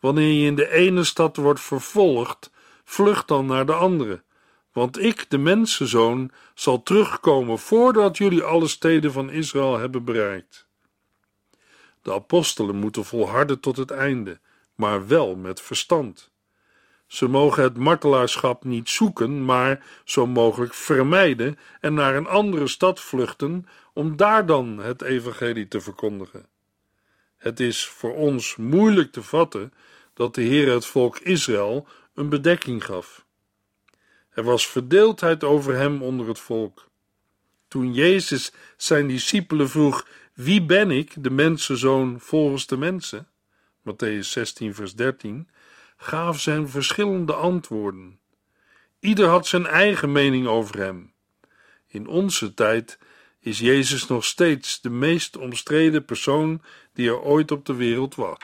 Wanneer 0.00 0.32
je 0.32 0.46
in 0.46 0.54
de 0.54 0.70
ene 0.70 1.04
stad 1.04 1.36
wordt 1.36 1.60
vervolgd, 1.60 2.50
vlucht 2.84 3.28
dan 3.28 3.46
naar 3.46 3.66
de 3.66 3.74
andere. 3.74 4.22
Want 4.72 4.98
ik, 5.00 5.26
de 5.28 5.38
mensenzoon, 5.38 6.30
zal 6.54 6.82
terugkomen 6.82 7.58
voordat 7.58 8.16
jullie 8.16 8.42
alle 8.42 8.68
steden 8.68 9.12
van 9.12 9.30
Israël 9.30 9.78
hebben 9.78 10.04
bereikt. 10.04 10.66
De 12.02 12.12
apostelen 12.12 12.76
moeten 12.76 13.04
volharden 13.04 13.60
tot 13.60 13.76
het 13.76 13.90
einde, 13.90 14.40
maar 14.76 15.06
wel 15.06 15.36
met 15.36 15.60
verstand. 15.60 16.30
Ze 17.06 17.28
mogen 17.28 17.62
het 17.62 17.76
martelaarschap 17.76 18.64
niet 18.64 18.88
zoeken, 18.88 19.44
maar 19.44 19.86
zo 20.04 20.26
mogelijk 20.26 20.74
vermijden 20.74 21.58
en 21.80 21.94
naar 21.94 22.16
een 22.16 22.26
andere 22.26 22.66
stad 22.66 23.00
vluchten 23.00 23.66
om 23.92 24.16
daar 24.16 24.46
dan 24.46 24.78
het 24.78 25.02
evangelie 25.02 25.68
te 25.68 25.80
verkondigen. 25.80 26.46
Het 27.36 27.60
is 27.60 27.86
voor 27.86 28.14
ons 28.14 28.56
moeilijk 28.56 29.12
te 29.12 29.22
vatten 29.22 29.72
dat 30.14 30.34
de 30.34 30.42
Heer 30.42 30.72
het 30.72 30.86
volk 30.86 31.18
Israël 31.18 31.88
een 32.14 32.28
bedekking 32.28 32.84
gaf. 32.84 33.24
Er 34.30 34.42
was 34.42 34.66
verdeeldheid 34.66 35.44
over 35.44 35.74
hem 35.74 36.02
onder 36.02 36.28
het 36.28 36.38
volk. 36.38 36.88
Toen 37.68 37.94
Jezus 37.94 38.52
zijn 38.76 39.06
discipelen 39.06 39.68
vroeg: 39.68 40.06
Wie 40.34 40.62
ben 40.62 40.90
ik, 40.90 41.12
de 41.16 41.30
mensenzoon, 41.30 42.20
volgens 42.20 42.66
de 42.66 42.76
mensen? 42.76 43.28
Matthäus 43.86 44.32
16, 44.32 44.74
vers 44.74 44.94
13 44.94 45.48
gaf 45.96 46.40
zijn 46.40 46.68
verschillende 46.68 47.34
antwoorden. 47.34 48.18
Ieder 49.00 49.28
had 49.28 49.46
zijn 49.46 49.66
eigen 49.66 50.12
mening 50.12 50.46
over 50.46 50.78
hem. 50.78 51.12
In 51.86 52.06
onze 52.06 52.54
tijd 52.54 52.98
is 53.40 53.58
Jezus 53.58 54.06
nog 54.06 54.24
steeds 54.24 54.80
de 54.80 54.90
meest 54.90 55.36
omstreden 55.36 56.04
persoon 56.04 56.62
die 56.92 57.08
er 57.08 57.20
ooit 57.20 57.50
op 57.50 57.66
de 57.66 57.74
wereld 57.74 58.14
was. 58.14 58.38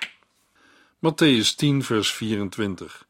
Matthäus 0.96 1.54
10, 1.56 1.82
vers 1.82 2.12
24. 2.12 3.06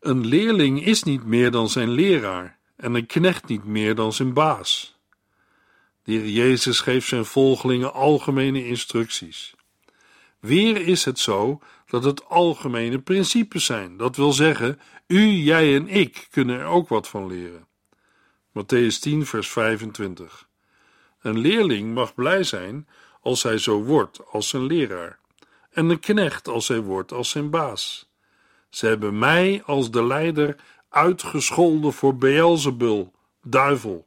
Een 0.00 0.26
leerling 0.26 0.84
is 0.84 1.02
niet 1.02 1.24
meer 1.24 1.50
dan 1.50 1.68
zijn 1.68 1.90
leraar, 1.90 2.58
en 2.76 2.94
een 2.94 3.06
knecht 3.06 3.46
niet 3.46 3.64
meer 3.64 3.94
dan 3.94 4.12
zijn 4.12 4.32
baas. 4.32 4.98
De 6.02 6.12
heer 6.12 6.28
Jezus 6.28 6.80
geeft 6.80 7.08
zijn 7.08 7.24
volgelingen 7.24 7.92
algemene 7.92 8.66
instructies. 8.66 9.54
Weer 10.44 10.80
is 10.86 11.04
het 11.04 11.18
zo 11.18 11.60
dat 11.86 12.04
het 12.04 12.28
algemene 12.28 12.98
principes 12.98 13.64
zijn. 13.64 13.96
Dat 13.96 14.16
wil 14.16 14.32
zeggen, 14.32 14.80
u, 15.06 15.26
jij 15.28 15.74
en 15.74 15.88
ik 15.88 16.26
kunnen 16.30 16.58
er 16.58 16.66
ook 16.66 16.88
wat 16.88 17.08
van 17.08 17.26
leren. 17.26 17.66
Matthäus 18.48 18.98
10, 19.00 19.26
vers 19.26 19.48
25. 19.48 20.48
Een 21.20 21.38
leerling 21.38 21.94
mag 21.94 22.14
blij 22.14 22.42
zijn 22.42 22.88
als 23.20 23.42
hij 23.42 23.58
zo 23.58 23.82
wordt 23.82 24.20
als 24.30 24.48
zijn 24.48 24.66
leraar, 24.66 25.18
en 25.70 25.88
een 25.88 26.00
knecht 26.00 26.48
als 26.48 26.68
hij 26.68 26.80
wordt 26.80 27.12
als 27.12 27.30
zijn 27.30 27.50
baas. 27.50 28.10
Ze 28.68 28.86
hebben 28.86 29.18
mij 29.18 29.62
als 29.66 29.90
de 29.90 30.04
leider 30.04 30.56
uitgescholden 30.88 31.92
voor 31.92 32.16
Beelzebul, 32.16 33.12
duivel. 33.42 34.06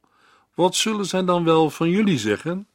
Wat 0.54 0.74
zullen 0.74 1.06
zij 1.06 1.24
dan 1.24 1.44
wel 1.44 1.70
van 1.70 1.88
jullie 1.88 2.18
zeggen? 2.18 2.68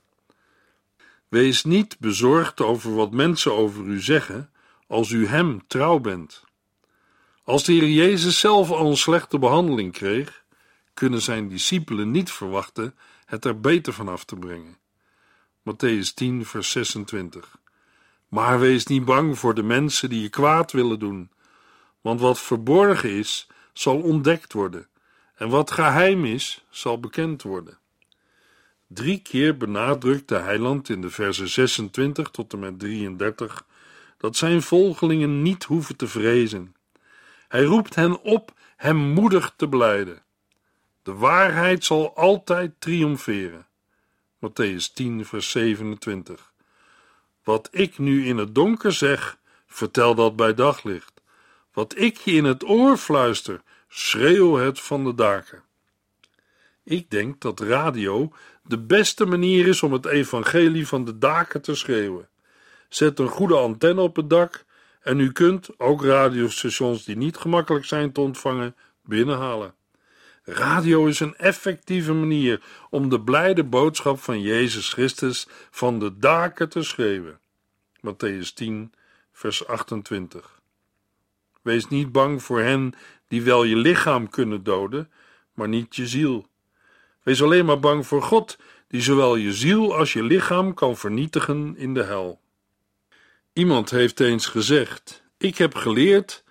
Wees 1.34 1.64
niet 1.64 2.00
bezorgd 2.00 2.62
over 2.62 2.96
wat 2.96 3.12
mensen 3.12 3.54
over 3.54 3.86
u 3.86 4.02
zeggen, 4.02 4.52
als 4.88 5.10
u 5.10 5.28
hem 5.28 5.68
trouw 5.68 6.00
bent. 6.00 6.44
Als 7.44 7.64
de 7.64 7.74
Heer 7.74 7.90
Jezus 7.90 8.40
zelf 8.40 8.72
al 8.72 8.90
een 8.90 8.98
slechte 8.98 9.40
behandeling 9.40 9.92
kreeg, 9.92 10.44
kunnen 10.94 11.22
zijn 11.22 11.48
discipelen 11.50 12.12
niet 12.12 12.32
verwachten 12.32 12.96
het 13.26 13.46
er 13.46 13.60
beter 13.60 13.94
van 13.94 14.08
af 14.08 14.24
te 14.24 14.36
brengen. 14.36 14.78
Matthäus 15.70 16.14
10, 16.14 16.46
vers 16.46 16.72
26. 16.72 17.58
Maar 18.28 18.60
wees 18.60 18.86
niet 18.86 19.06
bang 19.06 19.40
voor 19.40 19.54
de 19.54 19.64
mensen 19.64 20.10
die 20.10 20.22
je 20.22 20.30
kwaad 20.30 20.72
willen 20.72 21.00
doen, 21.00 21.32
want 22.02 22.20
wat 22.20 22.40
verborgen 22.40 23.10
is, 23.10 23.48
zal 23.74 24.02
ontdekt 24.02 24.54
worden, 24.54 24.88
en 25.36 25.50
wat 25.50 25.72
geheim 25.72 26.26
is, 26.26 26.66
zal 26.70 27.00
bekend 27.00 27.42
worden. 27.42 27.82
Drie 28.94 29.20
keer 29.20 29.58
benadrukt 29.58 30.28
de 30.28 30.38
heiland 30.38 30.90
in 30.90 31.02
de 31.02 31.10
versen 31.10 31.50
26 31.50 32.30
tot 32.30 32.54
en 32.54 32.60
met 32.60 32.80
33 32.80 33.66
dat 34.18 34.36
zijn 34.36 34.62
volgelingen 34.62 35.42
niet 35.42 35.64
hoeven 35.64 35.96
te 35.96 36.08
vrezen. 36.08 36.76
Hij 37.48 37.64
roept 37.64 37.96
hen 37.96 38.22
op 38.22 38.54
hem 38.76 38.98
moedig 38.98 39.54
te 39.56 39.70
blijden. 39.70 40.24
De 41.04 41.14
waarheid 41.14 41.86
zal 41.86 42.16
altijd 42.16 42.72
triomferen. 42.80 43.68
Matthäus 44.40 44.94
10, 44.94 45.26
vers 45.26 45.52
27. 45.52 46.54
Wat 47.44 47.68
ik 47.72 47.98
nu 47.98 48.26
in 48.26 48.38
het 48.38 48.56
donker 48.56 48.92
zeg, 48.92 49.38
vertel 49.68 50.16
dat 50.16 50.36
bij 50.36 50.54
daglicht. 50.54 51.22
Wat 51.74 51.98
ik 51.98 52.18
je 52.18 52.32
in 52.32 52.46
het 52.46 52.70
oor 52.70 52.98
fluister, 52.98 53.62
schreeuw 53.88 54.56
het 54.56 54.80
van 54.80 55.04
de 55.04 55.16
daken. 55.16 55.64
Ik 56.84 57.10
denk 57.10 57.42
dat 57.42 57.60
radio 57.60 58.32
de 58.64 58.80
beste 58.80 59.26
manier 59.26 59.68
is 59.68 59.84
om 59.84 59.94
het 59.94 60.06
evangelie 60.06 60.88
van 60.88 61.06
de 61.06 61.18
daken 61.18 61.62
te 61.62 61.76
schreeuwen. 61.76 62.30
Zet 62.90 63.20
een 63.20 63.28
goede 63.28 63.56
antenne 63.56 64.02
op 64.02 64.16
het 64.16 64.30
dak 64.30 64.66
en 65.02 65.20
u 65.20 65.32
kunt 65.32 65.80
ook 65.80 66.04
radiostations 66.04 67.04
die 67.04 67.18
niet 67.18 67.38
gemakkelijk 67.38 67.86
zijn 67.86 68.12
te 68.12 68.22
ontvangen 68.22 68.76
binnenhalen. 69.02 69.74
Radio 70.44 71.06
is 71.06 71.20
een 71.20 71.36
effectieve 71.36 72.14
manier 72.14 72.62
om 72.90 73.10
de 73.10 73.22
blijde 73.22 73.64
boodschap 73.64 74.20
van 74.20 74.42
Jezus 74.42 74.90
Christus 74.94 75.48
van 75.72 76.00
de 76.00 76.18
daken 76.18 76.70
te 76.70 76.84
schreeuwen. 76.84 77.40
Matthäus 77.98 78.54
10, 78.54 78.94
vers 79.32 79.68
28. 79.68 80.62
Wees 81.62 81.88
niet 81.88 82.12
bang 82.12 82.44
voor 82.44 82.60
hen 82.60 82.94
die 83.28 83.42
wel 83.42 83.64
je 83.64 83.76
lichaam 83.76 84.30
kunnen 84.30 84.64
doden, 84.64 85.12
maar 85.54 85.68
niet 85.68 85.96
je 85.96 86.08
ziel. 86.08 86.48
Wees 87.24 87.42
alleen 87.42 87.66
maar 87.66 87.80
bang 87.80 88.08
voor 88.08 88.22
God, 88.22 88.58
die 88.88 89.02
zowel 89.02 89.36
je 89.36 89.54
ziel 89.54 89.96
als 89.96 90.14
je 90.14 90.24
lichaam 90.24 90.74
kan 90.74 90.98
vernietigen 90.98 91.78
in 91.78 91.94
de 91.94 92.04
hel. 92.04 92.42
Iemand 93.54 93.90
heeft 93.90 94.20
eens 94.20 94.46
gezegd: 94.46 95.24
Ik 95.38 95.58
heb 95.58 95.76
geleerd 95.76 96.44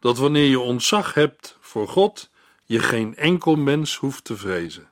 dat 0.00 0.18
wanneer 0.18 0.48
je 0.48 0.60
ontzag 0.60 1.14
hebt 1.14 1.56
voor 1.60 1.88
God, 1.88 2.30
je 2.64 2.78
geen 2.78 3.16
enkel 3.16 3.56
mens 3.56 3.96
hoeft 3.96 4.24
te 4.24 4.36
vrezen. 4.36 4.90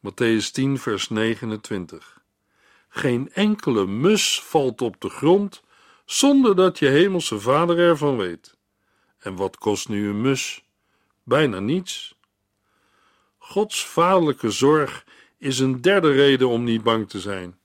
Matthäus 0.00 0.50
10, 0.52 0.78
vers 0.78 1.08
29. 1.08 2.20
Geen 2.88 3.32
enkele 3.32 3.86
mus 3.86 4.42
valt 4.42 4.82
op 4.82 5.00
de 5.00 5.08
grond 5.08 5.62
zonder 6.04 6.56
dat 6.56 6.78
je 6.78 6.86
hemelse 6.86 7.40
vader 7.40 7.78
ervan 7.78 8.16
weet. 8.16 8.56
En 9.18 9.36
wat 9.36 9.58
kost 9.58 9.88
nu 9.88 10.08
een 10.08 10.20
mus? 10.20 10.64
Bijna 11.22 11.58
niets. 11.58 12.15
Gods 13.48 13.86
vaderlijke 13.86 14.50
zorg 14.50 15.04
is 15.38 15.58
een 15.58 15.80
derde 15.80 16.12
reden 16.12 16.48
om 16.48 16.64
niet 16.64 16.82
bang 16.82 17.08
te 17.08 17.20
zijn. 17.20 17.58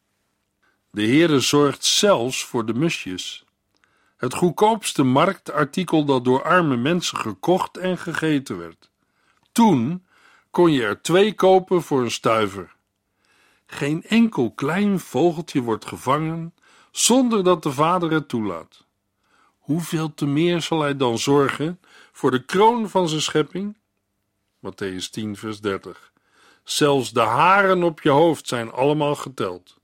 De 0.92 1.02
Heere 1.02 1.40
zorgt 1.40 1.86
zelfs 1.86 2.46
voor 2.46 2.66
de 2.66 2.74
musjes. 2.74 3.46
Het 4.18 4.34
goedkoopste 4.34 5.04
marktartikel 5.04 6.06
dat 6.06 6.24
door 6.24 6.44
arme 6.44 6.78
mensen 6.78 7.18
gekocht 7.18 7.78
en 7.78 7.98
gegeten 7.98 8.58
werd. 8.58 8.90
Toen 9.52 10.06
kon 10.52 10.72
je 10.72 10.84
er 10.84 11.02
twee 11.02 11.34
kopen 11.34 11.82
voor 11.82 12.02
een 12.02 12.12
stuiver. 12.12 12.76
Geen 13.66 14.04
enkel 14.04 14.52
klein 14.52 15.00
vogeltje 15.00 15.62
wordt 15.62 15.86
gevangen 15.86 16.54
zonder 16.92 17.44
dat 17.44 17.64
de 17.64 17.72
Vader 17.72 18.12
het 18.12 18.28
toelaat. 18.28 18.86
Hoeveel 19.58 20.14
te 20.14 20.26
meer 20.26 20.62
zal 20.62 20.82
hij 20.82 20.98
dan 20.98 21.18
zorgen 21.18 21.80
voor 22.12 22.32
de 22.32 22.46
kroon 22.46 22.90
van 22.90 23.10
zijn 23.10 23.22
schepping? 23.22 23.80
Matthäus 24.62 25.10
10, 25.10 25.36
vers 25.36 25.60
30. 25.60 26.12
Zelfs 26.64 27.12
de 27.12 27.20
haren 27.20 27.84
op 27.84 28.02
je 28.02 28.10
hoofd 28.10 28.48
zijn 28.48 28.72
allemaal 28.72 29.16
geteld. 29.16 29.80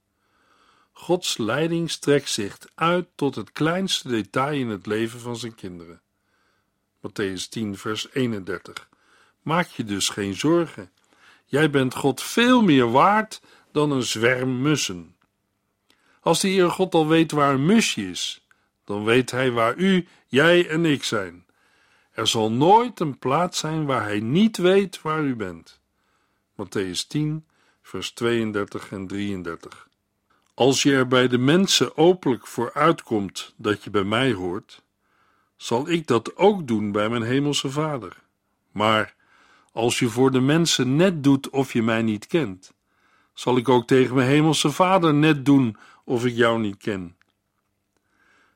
Gods 0.92 1.38
leiding 1.38 1.92
strekt 1.92 2.30
zich 2.30 2.58
uit 2.76 3.08
tot 3.16 3.36
het 3.36 3.52
kleinste 3.52 4.08
detail 4.08 4.60
in 4.60 4.70
het 4.70 4.86
leven 4.86 5.20
van 5.20 5.38
zijn 5.38 5.56
kinderen. 5.56 6.02
Matthäus 7.08 7.50
10, 7.50 7.78
vers 7.78 8.08
31. 8.14 8.90
Maak 9.42 9.68
je 9.68 9.84
dus 9.84 10.10
geen 10.10 10.36
zorgen. 10.36 10.92
Jij 11.46 11.70
bent 11.70 11.96
God 11.96 12.22
veel 12.24 12.62
meer 12.62 12.92
waard 12.92 13.42
dan 13.72 13.92
een 13.92 14.04
zwerm 14.04 14.62
mussen. 14.62 15.16
Als 16.22 16.42
de 16.42 16.48
Heer 16.48 16.70
God 16.70 16.94
al 16.94 17.08
weet 17.08 17.32
waar 17.32 17.54
een 17.54 17.66
musje 17.66 18.10
is, 18.10 18.46
dan 18.84 19.04
weet 19.04 19.32
Hij 19.32 19.52
waar 19.52 19.76
u, 19.76 20.08
jij 20.28 20.70
en 20.70 20.86
ik 20.86 21.04
zijn. 21.04 21.46
Er 22.18 22.28
zal 22.28 22.52
nooit 22.52 23.00
een 23.00 23.20
plaats 23.20 23.60
zijn 23.60 23.86
waar 23.86 24.04
Hij 24.04 24.20
niet 24.20 24.58
weet 24.58 25.02
waar 25.02 25.24
u 25.24 25.36
bent. 25.36 25.80
Matthäus 26.52 27.08
10, 27.08 27.46
vers 27.82 28.12
32 28.12 28.92
en 28.92 29.08
33. 29.08 29.88
Als 30.54 30.84
je 30.84 30.94
er 30.94 31.08
bij 31.08 31.28
de 31.28 31.38
mensen 31.38 31.98
openlijk 31.98 32.48
voor 32.48 32.74
uitkomt 32.74 33.54
dat 33.58 33.84
je 33.84 33.90
bij 33.90 34.04
mij 34.04 34.34
hoort, 34.34 34.84
zal 35.56 35.90
ik 35.90 36.08
dat 36.08 36.36
ook 36.38 36.68
doen 36.68 36.92
bij 36.92 37.10
mijn 37.10 37.22
hemelse 37.22 37.70
Vader. 37.70 38.24
Maar 38.72 39.16
als 39.72 40.00
je 40.00 40.10
voor 40.10 40.32
de 40.32 40.42
mensen 40.42 40.96
net 40.96 41.24
doet 41.24 41.50
of 41.50 41.74
je 41.74 41.84
mij 41.84 42.02
niet 42.02 42.28
kent, 42.28 42.74
zal 43.34 43.58
ik 43.58 43.70
ook 43.70 43.88
tegen 43.88 44.16
mijn 44.16 44.30
hemelse 44.30 44.72
Vader 44.72 45.14
net 45.14 45.46
doen 45.46 45.78
of 46.04 46.26
ik 46.26 46.36
jou 46.36 46.60
niet 46.60 46.78
ken. 46.78 47.18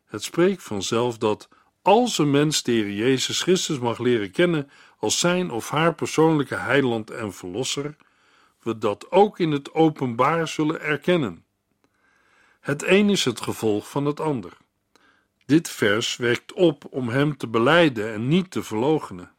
Het 0.06 0.24
spreekt 0.24 0.64
vanzelf 0.64 1.18
dat 1.18 1.50
als 1.82 2.18
een 2.18 2.32
mens 2.32 2.64
de 2.64 2.72
Heer 2.72 2.92
Jezus 2.92 3.42
Christus 3.42 3.80
mag 3.80 4.00
leren 4.00 4.32
kennen 4.32 4.70
als 4.98 5.20
zijn 5.20 5.52
of 5.52 5.70
haar 5.70 5.96
persoonlijke 5.96 6.56
heiland 6.56 7.10
en 7.10 7.34
verlosser, 7.34 7.96
we 8.62 8.78
dat 8.78 9.12
ook 9.12 9.40
in 9.40 9.52
het 9.52 9.74
openbaar 9.74 10.48
zullen 10.48 10.82
erkennen. 10.82 11.46
Het 12.60 12.84
een 12.84 13.10
is 13.10 13.26
het 13.26 13.42
gevolg 13.42 13.90
van 13.90 14.06
het 14.06 14.20
ander. 14.20 14.58
Dit 15.46 15.70
vers 15.70 16.16
wekt 16.16 16.54
op 16.54 16.86
om 16.90 17.10
hem 17.10 17.38
te 17.38 17.48
beleiden 17.48 18.14
en 18.14 18.28
niet 18.28 18.52
te 18.52 18.64
verloochenen. 18.64 19.32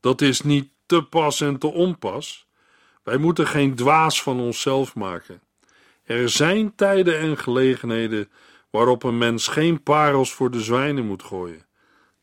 Dat 0.00 0.20
is 0.20 0.40
niet 0.42 0.70
te 0.86 1.02
pas 1.02 1.40
en 1.40 1.58
te 1.58 1.66
onpas. 1.66 2.46
Wij 3.02 3.16
moeten 3.16 3.46
geen 3.46 3.74
dwaas 3.74 4.22
van 4.22 4.40
onszelf 4.40 4.94
maken. 4.94 5.40
Er 6.04 6.28
zijn 6.28 6.74
tijden 6.74 7.18
en 7.18 7.38
gelegenheden 7.38 8.30
waarop 8.70 9.02
een 9.02 9.18
mens 9.18 9.46
geen 9.46 9.82
parels 9.82 10.32
voor 10.32 10.50
de 10.50 10.60
zwijnen 10.60 11.06
moet 11.06 11.22
gooien. 11.22 11.67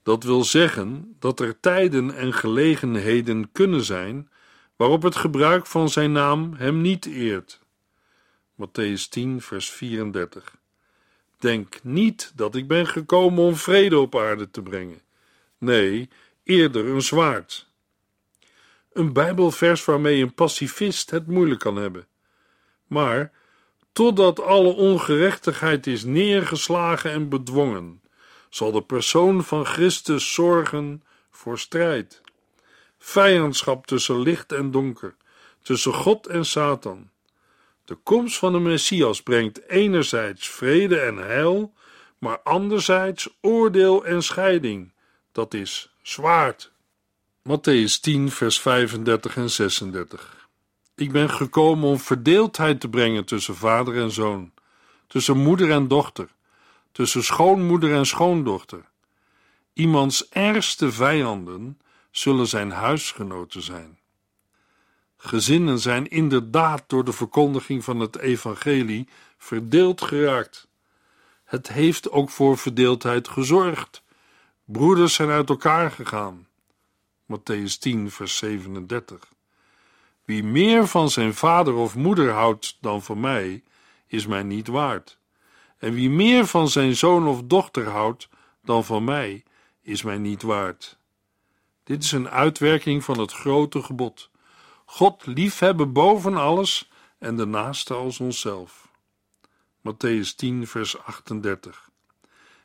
Dat 0.06 0.24
wil 0.24 0.44
zeggen 0.44 1.16
dat 1.20 1.40
er 1.40 1.60
tijden 1.60 2.16
en 2.16 2.34
gelegenheden 2.34 3.52
kunnen 3.52 3.84
zijn 3.84 4.30
waarop 4.76 5.02
het 5.02 5.16
gebruik 5.16 5.66
van 5.66 5.90
zijn 5.90 6.12
naam 6.12 6.54
hem 6.54 6.82
niet 6.82 7.06
eert. 7.06 7.60
Matthäus 8.62 9.10
10, 9.10 9.42
vers 9.42 9.70
34. 9.70 10.56
Denk 11.40 11.80
niet 11.84 12.32
dat 12.36 12.56
ik 12.56 12.68
ben 12.68 12.88
gekomen 12.88 13.44
om 13.44 13.56
vrede 13.56 14.00
op 14.00 14.16
aarde 14.16 14.52
te 14.52 14.62
brengen. 14.62 15.02
Nee, 15.58 16.10
eerder 16.44 16.86
een 16.86 17.02
zwaard. 17.02 17.70
Een 18.94 19.14
Bijbelvers 19.14 19.86
waarmee 19.86 20.22
een 20.22 20.34
pacifist 20.34 21.10
het 21.10 21.28
moeilijk 21.28 21.60
kan 21.60 21.76
hebben. 21.76 22.08
Maar 22.88 23.32
totdat 23.92 24.42
alle 24.42 24.74
ongerechtigheid 24.74 25.88
is 25.88 26.04
neergeslagen 26.04 27.12
en 27.12 27.30
bedwongen, 27.30 28.02
zal 28.56 28.72
de 28.72 28.82
persoon 28.82 29.44
van 29.44 29.66
Christus 29.66 30.34
zorgen 30.34 31.04
voor 31.32 31.60
strijd. 31.60 32.22
Vijandschap 32.98 33.86
tussen 33.88 34.20
licht 34.20 34.52
en 34.52 34.72
donker, 34.72 35.16
tussen 35.62 35.94
God 35.94 36.28
en 36.28 36.46
Satan. 36.46 37.10
De 37.86 37.96
komst 37.96 38.38
van 38.38 38.52
de 38.52 38.60
Messias 38.60 39.24
brengt 39.24 39.70
enerzijds 39.70 40.50
vrede 40.50 41.00
en 41.00 41.18
heil, 41.18 41.74
maar 42.18 42.40
anderzijds 42.40 43.30
oordeel 43.42 44.06
en 44.06 44.24
scheiding, 44.24 44.92
dat 45.32 45.54
is 45.54 45.96
zwaard. 46.02 46.72
Matthäus 47.42 48.00
10, 48.02 48.32
vers 48.32 48.60
35 48.60 49.36
en 49.36 49.50
36. 49.50 50.48
Ik 50.96 51.12
ben 51.12 51.30
gekomen 51.30 51.90
om 51.90 52.00
verdeeldheid 52.00 52.80
te 52.80 52.90
brengen 52.90 53.26
tussen 53.26 53.56
vader 53.56 53.98
en 53.98 54.12
zoon, 54.12 54.52
tussen 55.08 55.38
moeder 55.38 55.72
en 55.72 55.88
dochter, 55.88 56.30
tussen 56.96 57.24
schoonmoeder 57.24 57.94
en 57.94 58.06
schoondochter. 58.06 58.86
Iemands 59.74 60.30
ergste 60.30 60.92
vijanden 60.92 61.82
zullen 62.12 62.48
zijn 62.48 62.72
huisgenoten 62.72 63.62
zijn. 63.62 64.00
Gezinnen 65.18 65.80
zijn 65.80 66.08
inderdaad 66.08 66.84
door 66.88 67.04
de 67.04 67.12
verkondiging 67.12 67.84
van 67.84 68.00
het 68.00 68.18
evangelie 68.18 69.08
verdeeld 69.38 70.02
geraakt. 70.02 70.68
Het 71.44 71.68
heeft 71.68 72.12
ook 72.12 72.30
voor 72.30 72.58
verdeeldheid 72.58 73.28
gezorgd. 73.28 74.04
Broeders 74.66 75.14
zijn 75.14 75.30
uit 75.30 75.50
elkaar 75.50 75.92
gegaan. 75.92 76.48
Matthäus 77.34 77.80
10, 77.80 78.12
vers 78.12 78.38
37. 78.38 79.34
Wie 80.26 80.44
meer 80.44 80.88
van 80.88 81.10
zijn 81.10 81.34
vader 81.34 81.74
of 81.74 81.96
moeder 81.96 82.32
houdt 82.32 82.78
dan 82.82 83.04
van 83.04 83.20
mij, 83.20 83.64
is 84.08 84.26
mij 84.26 84.44
niet 84.44 84.68
waard. 84.68 85.18
En 85.78 85.94
wie 85.94 86.10
meer 86.10 86.46
van 86.46 86.70
zijn 86.70 86.96
zoon 86.96 87.28
of 87.28 87.42
dochter 87.44 87.90
houdt 87.90 88.30
dan 88.64 88.86
van 88.86 89.04
mij, 89.04 89.44
is 89.82 90.04
mij 90.04 90.18
niet 90.18 90.42
waard. 90.42 90.98
Dit 91.84 92.04
is 92.04 92.12
een 92.12 92.30
uitwerking 92.30 93.04
van 93.04 93.20
het 93.20 93.32
grote 93.32 93.84
gebod. 93.84 94.30
God 94.86 95.26
liefhebben 95.26 95.94
boven 95.94 96.38
alles 96.38 96.90
en 97.20 97.36
de 97.36 97.46
naaste 97.46 97.94
als 97.94 98.20
onszelf. 98.20 98.88
Matthäus 99.80 100.36
10, 100.36 100.68
vers 100.68 100.98
38. 100.98 101.90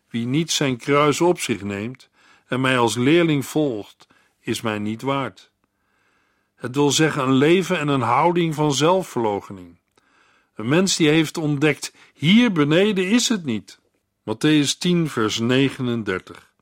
Wie 0.08 0.26
niet 0.26 0.50
zijn 0.50 0.76
kruis 0.76 1.20
op 1.20 1.40
zich 1.40 1.62
neemt 1.62 2.10
en 2.46 2.60
mij 2.60 2.78
als 2.78 2.96
leerling 2.96 3.46
volgt, 3.46 4.06
is 4.40 4.60
mij 4.60 4.78
niet 4.78 5.02
waard. 5.02 5.50
Het 6.54 6.74
wil 6.74 6.90
zeggen 6.90 7.22
een 7.22 7.34
leven 7.34 7.78
en 7.78 7.88
een 7.88 8.00
houding 8.00 8.54
van 8.54 8.72
zelfverloochening. 8.72 9.79
Een 10.60 10.68
mens 10.68 10.96
die 10.96 11.08
heeft 11.08 11.36
ontdekt: 11.36 11.92
hier 12.14 12.52
beneden 12.52 13.08
is 13.08 13.28
het 13.28 13.44
niet. 13.44 13.80
Matthäus 14.22 14.78
10, 14.78 15.08
vers 15.08 15.38
39. 15.38 16.52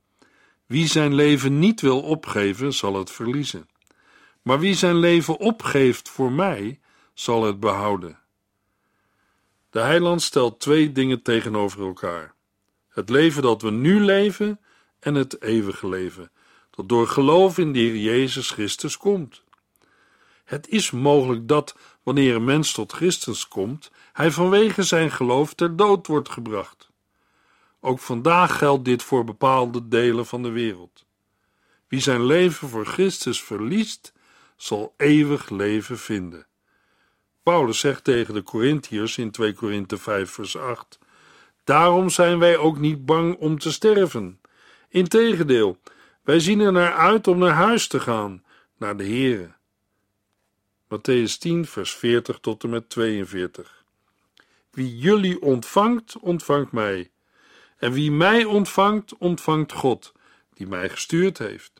Wie 0.67 0.87
zijn 0.87 1.15
leven 1.15 1.59
niet 1.59 1.81
wil 1.81 2.01
opgeven, 2.01 2.75
zal 2.75 2.95
het 2.95 3.11
verliezen. 3.11 3.69
Maar 4.43 4.59
wie 4.59 4.75
zijn 4.75 4.97
leven 4.97 5.39
opgeeft 5.39 6.09
voor 6.09 6.33
mij, 6.33 6.81
zal 7.15 7.45
het 7.45 7.61
behouden. 7.61 8.19
De 9.71 9.81
heiland 9.81 10.23
stelt 10.23 10.61
twee 10.61 10.93
dingen 10.93 11.23
tegenover 11.23 11.81
elkaar: 11.81 12.35
het 12.89 13.09
leven 13.09 13.43
dat 13.43 13.63
we 13.63 13.71
nu 13.71 14.01
leven 14.01 14.61
en 15.01 15.15
het 15.15 15.43
eeuwige 15.43 15.89
leven, 15.89 16.31
dat 16.71 16.89
door 16.89 17.07
geloof 17.07 17.59
in 17.59 17.73
de 17.73 17.79
Heer 17.79 17.97
Jezus 17.97 18.51
Christus 18.51 18.97
komt. 18.97 19.43
Het 20.45 20.69
is 20.69 20.91
mogelijk 20.91 21.49
dat, 21.49 21.77
wanneer 22.09 22.35
een 22.35 22.45
mens 22.45 22.73
tot 22.73 22.93
Christus 22.93 23.49
komt, 23.49 23.91
hij 24.13 24.31
vanwege 24.31 24.83
zijn 24.83 25.11
geloof 25.11 25.55
ter 25.55 25.77
dood 25.77 26.07
wordt 26.07 26.29
gebracht. 26.29 26.91
Ook 27.81 27.99
vandaag 27.99 28.59
geldt 28.59 28.85
dit 28.85 29.03
voor 29.03 29.25
bepaalde 29.25 29.89
delen 29.89 30.27
van 30.27 30.43
de 30.43 30.51
wereld. 30.51 31.07
Wie 31.89 32.01
zijn 32.01 32.25
leven 32.25 32.69
voor 32.69 32.87
Christus 32.87 33.43
verliest, 33.43 34.13
zal 34.57 34.95
eeuwig 34.97 35.51
leven 35.51 35.99
vinden. 35.99 36.47
Paulus 37.43 37.79
zegt 37.79 38.05
tegen 38.05 38.35
de 38.35 38.43
Corinthiërs 38.43 39.19
in 39.19 39.31
2 39.31 39.53
Korinthe 39.53 39.99
5 39.99 40.31
vers 40.31 40.57
8: 40.57 40.99
Daarom 41.65 42.11
zijn 42.11 42.39
wij 42.39 42.57
ook 42.57 42.79
niet 42.79 43.07
bang 43.07 43.37
om 43.37 43.59
te 43.59 43.73
sterven. 43.73 44.41
Integendeel, 44.89 45.79
wij 46.23 46.41
zien 46.41 46.61
er 46.61 46.73
naar 46.73 46.95
uit 46.95 47.27
om 47.27 47.39
naar 47.39 47.55
huis 47.55 47.87
te 47.87 48.01
gaan, 48.01 48.45
naar 48.77 48.97
de 48.97 49.05
Here. 49.05 49.57
Matthäus 50.89 51.39
10 51.39 51.67
vers 51.67 51.95
40 51.95 52.39
tot 52.41 52.63
en 52.65 52.71
met 52.71 52.89
42. 52.91 53.85
Wie 54.71 54.99
jullie 54.99 55.43
ontvangt, 55.43 56.19
ontvangt 56.19 56.73
mij. 56.73 57.11
En 57.77 57.93
wie 57.93 58.11
mij 58.11 58.45
ontvangt, 58.45 59.17
ontvangt 59.19 59.73
God, 59.73 60.13
die 60.55 60.67
mij 60.67 60.89
gestuurd 60.89 61.39
heeft. 61.39 61.73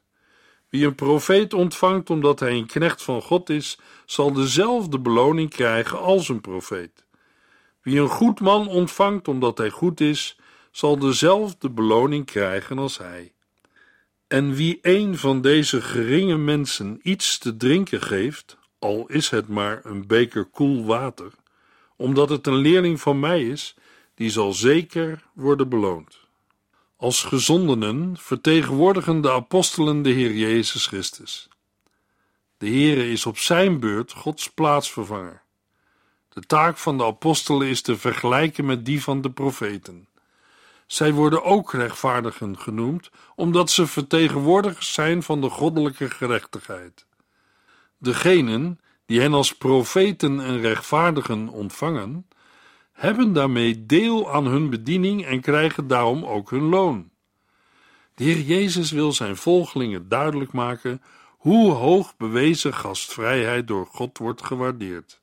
Wie 0.69 0.87
een 0.87 0.95
profeet 0.95 1.55
ontvangt 1.55 2.11
omdat 2.11 2.41
hij 2.41 2.53
een 2.53 2.67
knecht 2.67 3.03
van 3.03 3.23
God 3.23 3.51
is, 3.51 3.79
zal 4.07 4.33
dezelfde 4.33 4.99
beloning 4.99 5.51
krijgen 5.51 5.99
als 5.99 6.29
een 6.29 6.41
profeet. 6.41 7.05
Wie 7.83 8.01
een 8.01 8.09
goed 8.09 8.41
man 8.41 8.69
ontvangt 8.69 9.29
omdat 9.29 9.59
hij 9.59 9.71
goed 9.71 10.01
is, 10.01 10.39
zal 10.71 10.99
dezelfde 10.99 11.71
beloning 11.71 12.27
krijgen 12.27 12.79
als 12.79 12.99
hij. 12.99 13.33
En 14.27 14.55
wie 14.55 14.79
een 14.83 15.19
van 15.19 15.41
deze 15.41 15.83
geringe 15.83 16.37
mensen 16.37 17.01
iets 17.03 17.39
te 17.39 17.57
drinken 17.57 18.03
geeft, 18.03 18.59
al 18.79 19.07
is 19.07 19.29
het 19.31 19.49
maar 19.49 19.81
een 19.85 20.07
beker 20.07 20.45
koel 20.45 20.85
water, 20.85 21.33
omdat 21.97 22.29
het 22.29 22.47
een 22.47 22.57
leerling 22.57 23.01
van 23.01 23.21
mij 23.21 23.43
is, 23.43 23.75
die 24.15 24.31
zal 24.31 24.53
zeker 24.53 25.23
worden 25.33 25.69
beloond. 25.69 26.19
Als 26.97 27.23
gezondenen 27.23 28.17
vertegenwoordigen 28.17 29.21
de 29.21 29.33
apostelen 29.33 30.03
de 30.03 30.11
Heer 30.11 30.33
Jezus 30.33 30.87
Christus. 30.87 31.49
De 32.59 32.67
Heere 32.67 33.11
is 33.11 33.27
op 33.27 33.39
zijn 33.39 33.81
beurt 33.81 34.13
Gods 34.13 34.51
plaatsvervanger. 34.51 35.43
De 36.29 36.41
taak 36.41 36.77
van 36.77 36.99
de 36.99 37.05
apostelen 37.05 37.69
is 37.69 37.83
te 37.83 37.99
vergelijken 37.99 38.65
met 38.65 38.85
die 38.85 39.03
van 39.03 39.21
de 39.21 39.31
profeten. 39.31 40.09
Zij 40.87 41.13
worden 41.13 41.45
ook 41.45 41.73
rechtvaardigen 41.73 42.59
genoemd, 42.59 43.11
omdat 43.35 43.71
ze 43.71 43.87
vertegenwoordigers 43.87 44.93
zijn 44.93 45.23
van 45.23 45.41
de 45.41 45.51
goddelijke 45.51 46.11
gerechtigheid. 46.11 47.07
Degenen 47.99 48.81
die 49.07 49.21
hen 49.21 49.35
als 49.35 49.57
profeten 49.57 50.41
en 50.41 50.61
rechtvaardigen 50.61 51.49
ontvangen, 51.49 52.27
hebben 52.93 53.33
daarmee 53.33 53.87
deel 53.87 54.33
aan 54.33 54.47
hun 54.47 54.71
bediening 54.71 55.25
en 55.25 55.41
krijgen 55.41 55.87
daarom 55.87 56.25
ook 56.25 56.51
hun 56.51 56.69
loon. 56.69 57.11
De 58.15 58.25
Heer 58.25 58.41
Jezus 58.41 58.91
wil 58.91 59.13
zijn 59.13 59.37
volgelingen 59.37 60.09
duidelijk 60.09 60.53
maken 60.53 61.03
hoe 61.29 61.73
hoog 61.73 62.17
bewezen 62.17 62.75
gastvrijheid 62.75 63.67
door 63.67 63.87
God 63.87 64.19
wordt 64.19 64.45
gewaardeerd. 64.45 65.21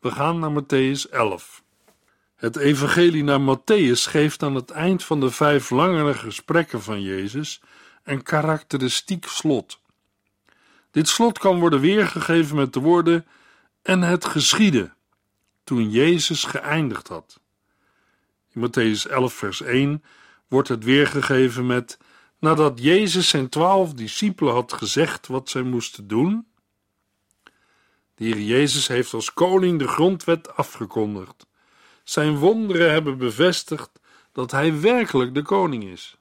We 0.00 0.10
gaan 0.10 0.38
naar 0.38 0.62
Matthäus 0.62 1.10
11. 1.10 1.62
Het 2.36 2.56
evangelie 2.56 3.24
naar 3.24 3.56
Matthäus 3.56 4.10
geeft 4.10 4.42
aan 4.42 4.54
het 4.54 4.70
eind 4.70 5.04
van 5.04 5.20
de 5.20 5.30
vijf 5.30 5.70
langere 5.70 6.14
gesprekken 6.14 6.82
van 6.82 7.02
Jezus 7.02 7.60
een 8.04 8.22
karakteristiek 8.22 9.26
slot. 9.26 9.80
Dit 10.90 11.08
slot 11.08 11.38
kan 11.38 11.60
worden 11.60 11.80
weergegeven 11.80 12.56
met 12.56 12.72
de 12.72 12.80
woorden 12.80 13.26
en 13.82 14.02
het 14.02 14.24
geschiedde 14.24 14.92
toen 15.64 15.90
Jezus 15.90 16.44
geëindigd 16.44 17.08
had. 17.08 17.40
In 18.52 18.68
Matthäus 18.68 19.10
11 19.10 19.32
vers 19.32 19.60
1 19.60 20.04
wordt 20.48 20.68
het 20.68 20.84
weergegeven 20.84 21.66
met 21.66 21.98
nadat 22.38 22.80
Jezus 22.82 23.28
zijn 23.28 23.48
twaalf 23.48 23.94
discipelen 23.94 24.52
had 24.52 24.72
gezegd 24.72 25.26
wat 25.26 25.48
zij 25.48 25.62
moesten 25.62 26.08
doen. 26.08 26.46
De 28.14 28.24
Heer 28.24 28.40
Jezus 28.40 28.88
heeft 28.88 29.14
als 29.14 29.32
koning 29.32 29.78
de 29.78 29.88
grondwet 29.88 30.56
afgekondigd. 30.56 31.46
Zijn 32.04 32.36
wonderen 32.36 32.90
hebben 32.90 33.18
bevestigd 33.18 33.90
dat 34.32 34.50
hij 34.50 34.80
werkelijk 34.80 35.34
de 35.34 35.42
koning 35.42 35.84
is. 35.84 36.17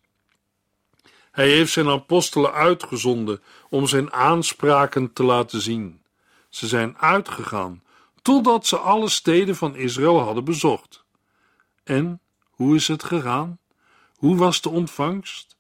Hij 1.38 1.50
heeft 1.50 1.72
zijn 1.72 1.90
apostelen 1.90 2.54
uitgezonden 2.54 3.42
om 3.70 3.88
zijn 3.88 4.14
aanspraken 4.14 5.14
te 5.14 5.24
laten 5.24 5.62
zien. 5.62 6.02
Ze 6.50 6.68
zijn 6.68 6.98
uitgegaan 6.98 7.84
totdat 8.22 8.68
ze 8.68 8.78
alle 8.78 9.10
steden 9.10 9.56
van 9.56 9.76
Israël 9.76 10.20
hadden 10.20 10.44
bezocht. 10.44 11.04
En 11.84 12.22
hoe 12.50 12.76
is 12.76 12.88
het 12.88 13.04
gegaan? 13.04 13.60
Hoe 14.16 14.36
was 14.36 14.62
de 14.62 14.70
ontvangst? 14.70 15.56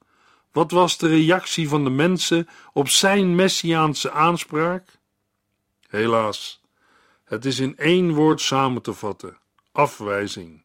Wat 0.52 0.72
was 0.72 0.98
de 0.98 1.08
reactie 1.08 1.70
van 1.70 1.84
de 1.84 1.90
mensen 1.90 2.48
op 2.74 2.90
zijn 2.90 3.36
messiaanse 3.36 4.12
aanspraak? 4.12 5.00
Helaas, 5.88 6.62
het 7.24 7.46
is 7.46 7.60
in 7.60 7.78
één 7.78 8.13
woord 8.13 8.42
samen 8.42 8.82
te 8.82 8.94
vatten: 8.94 9.38
afwijzing. 9.72 10.63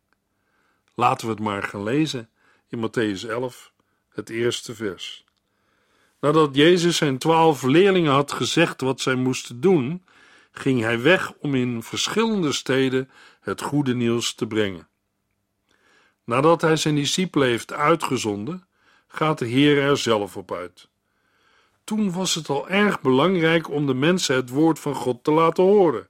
Laten 0.94 1.26
we 1.26 1.32
het 1.32 1.42
maar 1.42 1.62
gaan 1.62 1.82
lezen 1.82 2.30
in 2.68 2.88
Matthäus 2.88 3.28
11, 3.28 3.71
het 4.12 4.28
eerste 4.28 4.74
vers. 4.74 5.24
Nadat 6.20 6.54
Jezus 6.54 6.96
zijn 6.96 7.18
twaalf 7.18 7.62
leerlingen 7.62 8.12
had 8.12 8.32
gezegd 8.32 8.80
wat 8.80 9.00
zij 9.00 9.14
moesten 9.14 9.60
doen, 9.60 10.04
ging 10.52 10.80
hij 10.80 11.00
weg 11.02 11.32
om 11.32 11.54
in 11.54 11.82
verschillende 11.82 12.52
steden 12.52 13.10
het 13.40 13.60
goede 13.60 13.94
nieuws 13.94 14.34
te 14.34 14.46
brengen. 14.46 14.88
Nadat 16.24 16.60
hij 16.60 16.76
zijn 16.76 16.94
discipelen 16.94 17.48
heeft 17.48 17.72
uitgezonden, 17.72 18.66
gaat 19.08 19.38
de 19.38 19.46
Heer 19.46 19.82
er 19.82 19.96
zelf 19.96 20.36
op 20.36 20.52
uit. 20.52 20.88
Toen 21.84 22.12
was 22.12 22.34
het 22.34 22.48
al 22.48 22.68
erg 22.68 23.00
belangrijk 23.00 23.70
om 23.70 23.86
de 23.86 23.94
mensen 23.94 24.34
het 24.34 24.48
woord 24.48 24.78
van 24.78 24.94
God 24.94 25.24
te 25.24 25.30
laten 25.30 25.64
horen. 25.64 26.08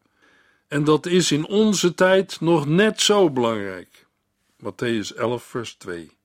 En 0.68 0.84
dat 0.84 1.06
is 1.06 1.32
in 1.32 1.46
onze 1.46 1.94
tijd 1.94 2.40
nog 2.40 2.66
net 2.66 3.00
zo 3.00 3.30
belangrijk. 3.30 4.06
Matthäus 4.64 5.16
11, 5.16 5.42
vers 5.42 5.74
2. 5.74 6.16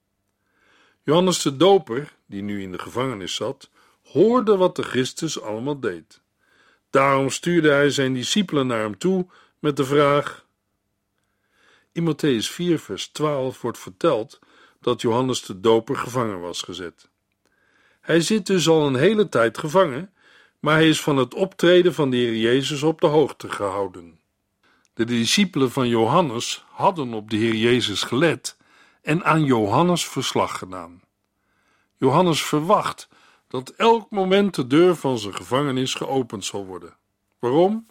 Johannes 1.08 1.42
de 1.42 1.58
Doper, 1.58 2.16
die 2.26 2.42
nu 2.42 2.62
in 2.62 2.72
de 2.72 2.80
gevangenis 2.80 3.36
zat, 3.36 3.70
hoorde 4.04 4.58
wat 4.58 4.76
de 4.76 4.84
Christus 4.84 5.42
allemaal 5.42 5.80
deed. 5.80 6.22
Daarom 6.90 7.30
stuurde 7.30 7.70
hij 7.70 7.90
zijn 7.90 8.14
discipelen 8.14 8.68
naar 8.68 8.80
hem 8.80 8.98
toe 8.98 9.28
met 9.60 9.78
de 9.78 9.86
vraag: 9.86 10.46
In 11.92 12.12
Matthäus 12.12 12.52
4, 12.52 12.80
vers 12.80 13.08
12 13.08 13.62
wordt 13.62 13.78
verteld 13.78 14.40
dat 14.82 15.02
Johannes 15.02 15.42
de 15.42 15.60
Doper 15.60 15.96
gevangen 15.96 16.40
was 16.40 16.62
gezet. 16.62 17.10
Hij 18.02 18.22
zit 18.22 18.46
dus 18.46 18.68
al 18.68 18.88
een 18.88 18.96
hele 18.96 19.30
tijd 19.30 19.58
gevangen, 19.58 20.14
maar 20.60 20.76
hij 20.76 20.90
is 20.90 21.02
van 21.02 21.18
het 21.18 21.34
optreden 21.34 21.94
van 21.94 22.10
de 22.10 22.18
Heer 22.18 22.36
Jezus 22.36 22.84
op 22.84 23.02
de 23.02 23.08
hoogte 23.08 23.50
gehouden. 23.50 24.20
De 24.94 25.06
discipelen 25.06 25.72
van 25.72 25.88
Johannes 25.88 26.66
hadden 26.70 27.14
op 27.14 27.30
de 27.30 27.38
Heer 27.38 27.56
Jezus 27.56 28.04
gelet 28.04 28.57
en 29.08 29.24
aan 29.24 29.44
Johannes 29.44 30.06
verslag 30.06 30.58
gedaan. 30.58 31.02
Johannes 31.98 32.44
verwacht 32.44 33.10
dat 33.48 33.70
elk 33.70 34.10
moment 34.10 34.56
de 34.56 34.68
deur 34.68 34.96
van 34.96 35.18
zijn 35.18 35.36
gevangenis 35.36 35.94
geopend 35.94 36.46
zal 36.46 36.66
worden. 36.66 36.98
Waarom? 37.40 37.86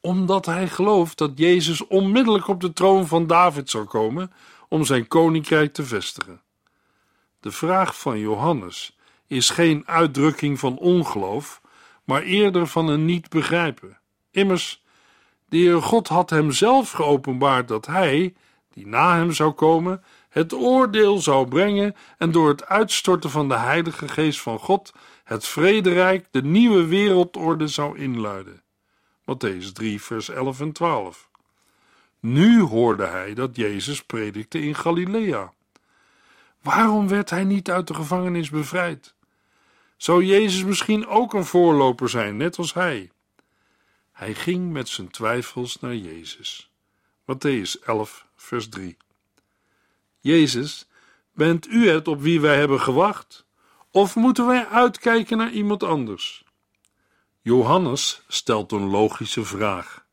Omdat 0.00 0.46
hij 0.46 0.68
gelooft 0.68 1.18
dat 1.18 1.30
Jezus 1.34 1.86
onmiddellijk 1.86 2.48
op 2.48 2.60
de 2.60 2.72
troon 2.72 3.06
van 3.06 3.26
David 3.26 3.70
zal 3.70 3.84
komen 3.84 4.32
om 4.68 4.84
zijn 4.84 5.08
koninkrijk 5.08 5.72
te 5.72 5.84
vestigen. 5.84 6.42
De 7.40 7.50
vraag 7.50 7.98
van 7.98 8.18
Johannes 8.18 8.96
is 9.26 9.50
geen 9.50 9.82
uitdrukking 9.86 10.58
van 10.58 10.78
ongeloof, 10.78 11.60
maar 12.04 12.22
eerder 12.22 12.66
van 12.66 12.88
een 12.88 13.04
niet 13.04 13.28
begrijpen. 13.28 14.00
Immers, 14.30 14.82
de 15.48 15.56
Heer 15.56 15.82
God 15.82 16.08
had 16.08 16.30
hem 16.30 16.50
zelf 16.50 16.90
geopenbaard 16.90 17.68
dat 17.68 17.86
hij, 17.86 18.34
die 18.72 18.86
na 18.86 19.16
hem 19.16 19.32
zou 19.32 19.50
komen, 19.50 20.02
het 20.38 20.52
oordeel 20.52 21.18
zou 21.18 21.48
brengen 21.48 21.96
en 22.18 22.30
door 22.30 22.48
het 22.48 22.66
uitstorten 22.66 23.30
van 23.30 23.48
de 23.48 23.56
Heilige 23.56 24.08
Geest 24.08 24.40
van 24.40 24.58
God 24.58 24.92
het 25.24 25.46
vrederijk, 25.46 26.26
de 26.30 26.42
nieuwe 26.42 26.86
wereldorde 26.86 27.68
zou 27.68 27.98
inluiden. 27.98 28.62
Matthäus 29.20 29.72
3, 29.72 30.02
vers 30.02 30.28
11 30.28 30.60
en 30.60 30.72
12. 30.72 31.28
Nu 32.20 32.60
hoorde 32.60 33.06
hij 33.06 33.34
dat 33.34 33.56
Jezus 33.56 34.04
predikte 34.04 34.60
in 34.60 34.74
Galilea. 34.74 35.52
Waarom 36.62 37.08
werd 37.08 37.30
hij 37.30 37.44
niet 37.44 37.70
uit 37.70 37.86
de 37.86 37.94
gevangenis 37.94 38.50
bevrijd? 38.50 39.14
Zou 39.96 40.24
Jezus 40.24 40.64
misschien 40.64 41.06
ook 41.06 41.34
een 41.34 41.44
voorloper 41.44 42.08
zijn, 42.08 42.36
net 42.36 42.58
als 42.58 42.74
hij? 42.74 43.10
Hij 44.12 44.34
ging 44.34 44.72
met 44.72 44.88
zijn 44.88 45.10
twijfels 45.10 45.80
naar 45.80 45.96
Jezus. 45.96 46.70
Matthäus 47.22 47.84
11, 47.84 48.26
vers 48.36 48.68
3. 48.68 48.96
Jezus, 50.20 50.88
bent 51.32 51.68
u 51.68 51.88
het 51.88 52.08
op 52.08 52.20
wie 52.20 52.40
wij 52.40 52.56
hebben 52.56 52.80
gewacht? 52.80 53.46
Of 53.90 54.16
moeten 54.16 54.46
wij 54.46 54.66
uitkijken 54.66 55.36
naar 55.36 55.50
iemand 55.50 55.82
anders? 55.82 56.44
Johannes 57.40 58.22
stelt 58.28 58.72
een 58.72 58.86
logische 58.86 59.44
vraag. 59.44 60.06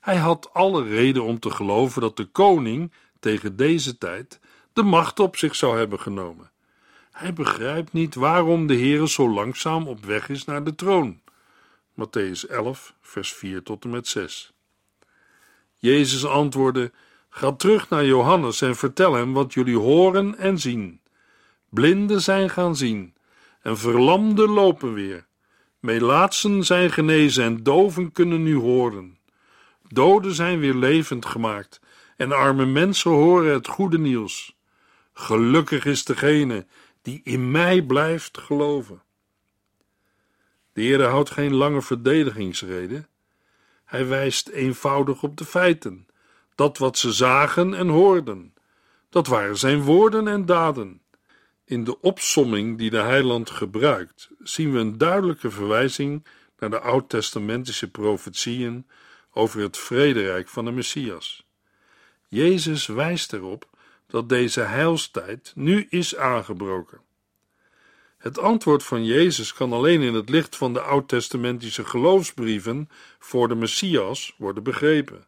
Hij 0.00 0.16
had 0.16 0.52
alle 0.52 0.84
reden 0.84 1.22
om 1.22 1.38
te 1.38 1.50
geloven 1.50 2.00
dat 2.00 2.16
de 2.16 2.24
koning 2.24 2.92
tegen 3.20 3.56
deze 3.56 3.98
tijd 3.98 4.40
de 4.72 4.82
macht 4.82 5.20
op 5.20 5.36
zich 5.36 5.54
zou 5.54 5.78
hebben 5.78 6.00
genomen. 6.00 6.50
Hij 7.10 7.32
begrijpt 7.32 7.92
niet 7.92 8.14
waarom 8.14 8.66
de 8.66 8.74
Heere 8.74 9.08
zo 9.08 9.30
langzaam 9.30 9.88
op 9.88 10.04
weg 10.04 10.28
is 10.28 10.44
naar 10.44 10.64
de 10.64 10.74
troon. 10.74 11.20
Matthäus 11.92 12.48
11, 12.48 12.94
vers 13.00 13.32
4 13.32 13.62
tot 13.62 13.84
en 13.84 13.90
met 13.90 14.08
6. 14.08 14.52
Jezus 15.74 16.24
antwoordde: 16.24 16.92
Ga 17.36 17.52
terug 17.52 17.88
naar 17.88 18.04
Johannes 18.04 18.60
en 18.60 18.76
vertel 18.76 19.14
hem 19.14 19.32
wat 19.32 19.54
jullie 19.54 19.78
horen 19.78 20.38
en 20.38 20.58
zien. 20.58 21.00
Blinden 21.68 22.20
zijn 22.20 22.50
gaan 22.50 22.76
zien, 22.76 23.14
en 23.62 23.78
verlamden 23.78 24.48
lopen 24.48 24.92
weer. 24.92 25.26
Melaatsen 25.80 26.64
zijn 26.64 26.90
genezen 26.90 27.44
en 27.44 27.62
doven 27.62 28.12
kunnen 28.12 28.42
nu 28.42 28.56
horen. 28.56 29.18
Doden 29.88 30.34
zijn 30.34 30.58
weer 30.58 30.74
levend 30.74 31.26
gemaakt 31.26 31.80
en 32.16 32.32
arme 32.32 32.66
mensen 32.66 33.10
horen 33.10 33.52
het 33.52 33.68
goede 33.68 33.98
nieuws. 33.98 34.56
Gelukkig 35.12 35.84
is 35.84 36.04
degene 36.04 36.66
die 37.02 37.20
in 37.24 37.50
mij 37.50 37.82
blijft 37.82 38.38
geloven. 38.38 39.02
De 40.72 40.80
Heer 40.82 41.02
houdt 41.02 41.30
geen 41.30 41.54
lange 41.54 41.82
verdedigingsreden. 41.82 43.08
Hij 43.84 44.06
wijst 44.06 44.48
eenvoudig 44.48 45.22
op 45.22 45.36
de 45.36 45.44
feiten, 45.44 46.06
dat 46.56 46.78
wat 46.78 46.98
ze 46.98 47.12
zagen 47.12 47.74
en 47.74 47.88
hoorden. 47.88 48.54
Dat 49.10 49.26
waren 49.26 49.58
zijn 49.58 49.82
woorden 49.82 50.28
en 50.28 50.46
daden. 50.46 51.00
In 51.64 51.84
de 51.84 52.00
opsomming 52.00 52.78
die 52.78 52.90
de 52.90 53.00
heiland 53.00 53.50
gebruikt, 53.50 54.30
zien 54.38 54.72
we 54.72 54.78
een 54.78 54.98
duidelijke 54.98 55.50
verwijzing 55.50 56.26
naar 56.58 56.70
de 56.70 56.80
oud-testamentische 56.80 57.90
profetieën 57.90 58.86
over 59.32 59.60
het 59.60 59.76
vrederijk 59.78 60.48
van 60.48 60.64
de 60.64 60.70
Messias. 60.70 61.46
Jezus 62.28 62.86
wijst 62.86 63.32
erop 63.32 63.68
dat 64.06 64.28
deze 64.28 64.60
heilstijd 64.60 65.52
nu 65.54 65.86
is 65.88 66.16
aangebroken. 66.16 67.00
Het 68.18 68.38
antwoord 68.38 68.82
van 68.82 69.04
Jezus 69.04 69.52
kan 69.52 69.72
alleen 69.72 70.02
in 70.02 70.14
het 70.14 70.28
licht 70.28 70.56
van 70.56 70.72
de 70.72 70.80
oud-testamentische 70.80 71.84
geloofsbrieven 71.84 72.88
voor 73.18 73.48
de 73.48 73.54
Messias 73.54 74.34
worden 74.38 74.62
begrepen. 74.62 75.26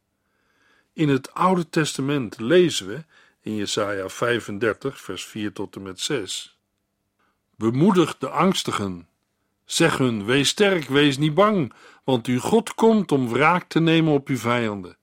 In 0.99 1.09
het 1.09 1.35
Oude 1.35 1.69
Testament 1.69 2.41
lezen 2.41 2.87
we 2.87 3.05
in 3.41 3.55
Jesaja 3.55 4.09
35 4.09 5.01
vers 5.01 5.25
4 5.25 5.53
tot 5.53 5.77
en 5.77 5.83
met 5.83 6.01
6 6.01 6.59
Bemoedig 7.57 8.19
de 8.19 8.29
angstigen. 8.29 9.09
Zeg 9.65 9.99
hun: 9.99 10.25
wees 10.25 10.49
sterk, 10.49 10.85
wees 10.85 11.19
niet 11.19 11.35
bang, 11.35 11.73
want 12.05 12.27
uw 12.27 12.41
God 12.41 12.75
komt 12.75 13.13
om 13.13 13.29
wraak 13.29 13.69
te 13.69 13.81
nemen 13.81 14.13
op 14.13 14.29
uw 14.29 14.37
vijanden. 14.37 14.97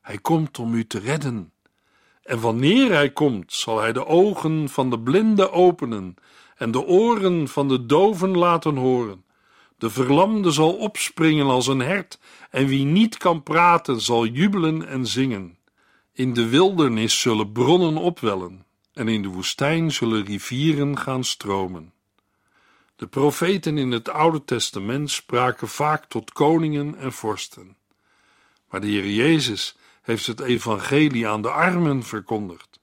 Hij 0.00 0.18
komt 0.18 0.58
om 0.58 0.74
u 0.74 0.86
te 0.86 0.98
redden. 0.98 1.52
En 2.22 2.40
wanneer 2.40 2.92
hij 2.92 3.10
komt, 3.10 3.52
zal 3.52 3.80
hij 3.80 3.92
de 3.92 4.06
ogen 4.06 4.68
van 4.68 4.90
de 4.90 5.00
blinden 5.00 5.52
openen 5.52 6.14
en 6.56 6.70
de 6.70 6.84
oren 6.84 7.48
van 7.48 7.68
de 7.68 7.86
doven 7.86 8.36
laten 8.36 8.76
horen. 8.76 9.24
De 9.80 9.90
verlamde 9.90 10.50
zal 10.50 10.72
opspringen 10.72 11.46
als 11.46 11.66
een 11.66 11.80
hert, 11.80 12.18
en 12.50 12.66
wie 12.66 12.84
niet 12.84 13.16
kan 13.16 13.42
praten, 13.42 14.00
zal 14.00 14.26
jubelen 14.26 14.88
en 14.88 15.06
zingen. 15.06 15.58
In 16.12 16.32
de 16.32 16.48
wildernis 16.48 17.20
zullen 17.20 17.52
bronnen 17.52 17.96
opwellen, 17.96 18.64
en 18.92 19.08
in 19.08 19.22
de 19.22 19.28
woestijn 19.28 19.92
zullen 19.92 20.24
rivieren 20.24 20.98
gaan 20.98 21.24
stromen. 21.24 21.92
De 22.96 23.06
profeten 23.06 23.78
in 23.78 23.90
het 23.90 24.08
Oude 24.08 24.44
Testament 24.44 25.10
spraken 25.10 25.68
vaak 25.68 26.04
tot 26.04 26.32
koningen 26.32 26.98
en 26.98 27.12
vorsten. 27.12 27.76
Maar 28.70 28.80
de 28.80 28.86
Heer 28.86 29.10
Jezus 29.10 29.76
heeft 30.02 30.26
het 30.26 30.40
evangelie 30.40 31.28
aan 31.28 31.42
de 31.42 31.50
armen 31.50 32.02
verkondigd. 32.02 32.80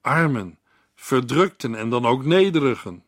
Armen, 0.00 0.58
verdrukten 0.94 1.74
en 1.74 1.90
dan 1.90 2.06
ook 2.06 2.24
nederigen. 2.24 3.04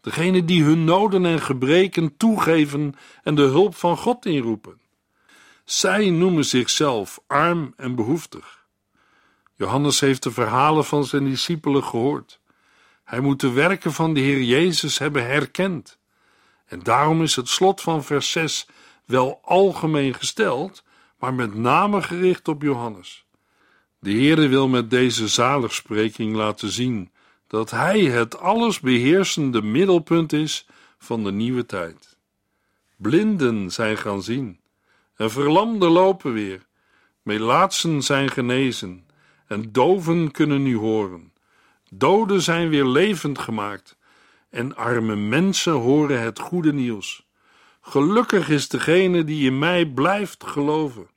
Degene 0.00 0.44
die 0.44 0.62
hun 0.62 0.84
noden 0.84 1.24
en 1.24 1.40
gebreken 1.40 2.16
toegeven 2.16 2.94
en 3.22 3.34
de 3.34 3.42
hulp 3.42 3.74
van 3.74 3.96
God 3.96 4.26
inroepen. 4.26 4.80
Zij 5.64 6.10
noemen 6.10 6.44
zichzelf 6.44 7.20
arm 7.26 7.74
en 7.76 7.94
behoeftig. 7.94 8.66
Johannes 9.54 10.00
heeft 10.00 10.22
de 10.22 10.30
verhalen 10.30 10.84
van 10.84 11.04
zijn 11.04 11.24
discipelen 11.24 11.84
gehoord. 11.84 12.40
Hij 13.04 13.20
moet 13.20 13.40
de 13.40 13.52
werken 13.52 13.92
van 13.92 14.14
de 14.14 14.20
Heer 14.20 14.42
Jezus 14.42 14.98
hebben 14.98 15.26
herkend. 15.26 15.98
En 16.66 16.82
daarom 16.82 17.22
is 17.22 17.36
het 17.36 17.48
slot 17.48 17.80
van 17.80 18.04
vers 18.04 18.30
6 18.30 18.66
wel 19.04 19.40
algemeen 19.42 20.14
gesteld, 20.14 20.84
maar 21.18 21.34
met 21.34 21.54
name 21.54 22.02
gericht 22.02 22.48
op 22.48 22.62
Johannes. 22.62 23.24
De 23.98 24.10
Heere 24.10 24.48
wil 24.48 24.68
met 24.68 24.90
deze 24.90 25.28
zaligspreking 25.28 26.34
laten 26.34 26.70
zien 26.70 27.10
dat 27.50 27.70
Hij 27.70 28.00
het 28.00 28.38
alles 28.38 28.80
beheersende 28.80 29.62
middelpunt 29.62 30.32
is 30.32 30.66
van 30.98 31.24
de 31.24 31.32
nieuwe 31.32 31.66
tijd. 31.66 32.16
Blinden 32.96 33.70
zijn 33.70 33.96
gaan 33.96 34.22
zien, 34.22 34.60
en 35.14 35.30
verlamden 35.30 35.90
lopen 35.90 36.32
weer, 36.32 36.66
melaatsen 37.22 38.02
zijn 38.02 38.30
genezen, 38.30 39.06
en 39.46 39.72
doven 39.72 40.30
kunnen 40.30 40.62
nu 40.62 40.76
horen. 40.76 41.32
Doden 41.88 42.42
zijn 42.42 42.68
weer 42.68 42.86
levend 42.86 43.38
gemaakt, 43.38 43.96
en 44.50 44.76
arme 44.76 45.16
mensen 45.16 45.72
horen 45.72 46.20
het 46.20 46.38
goede 46.38 46.72
nieuws. 46.72 47.26
Gelukkig 47.80 48.48
is 48.48 48.68
degene 48.68 49.24
die 49.24 49.46
in 49.46 49.58
mij 49.58 49.86
blijft 49.86 50.44
geloven. 50.44 51.08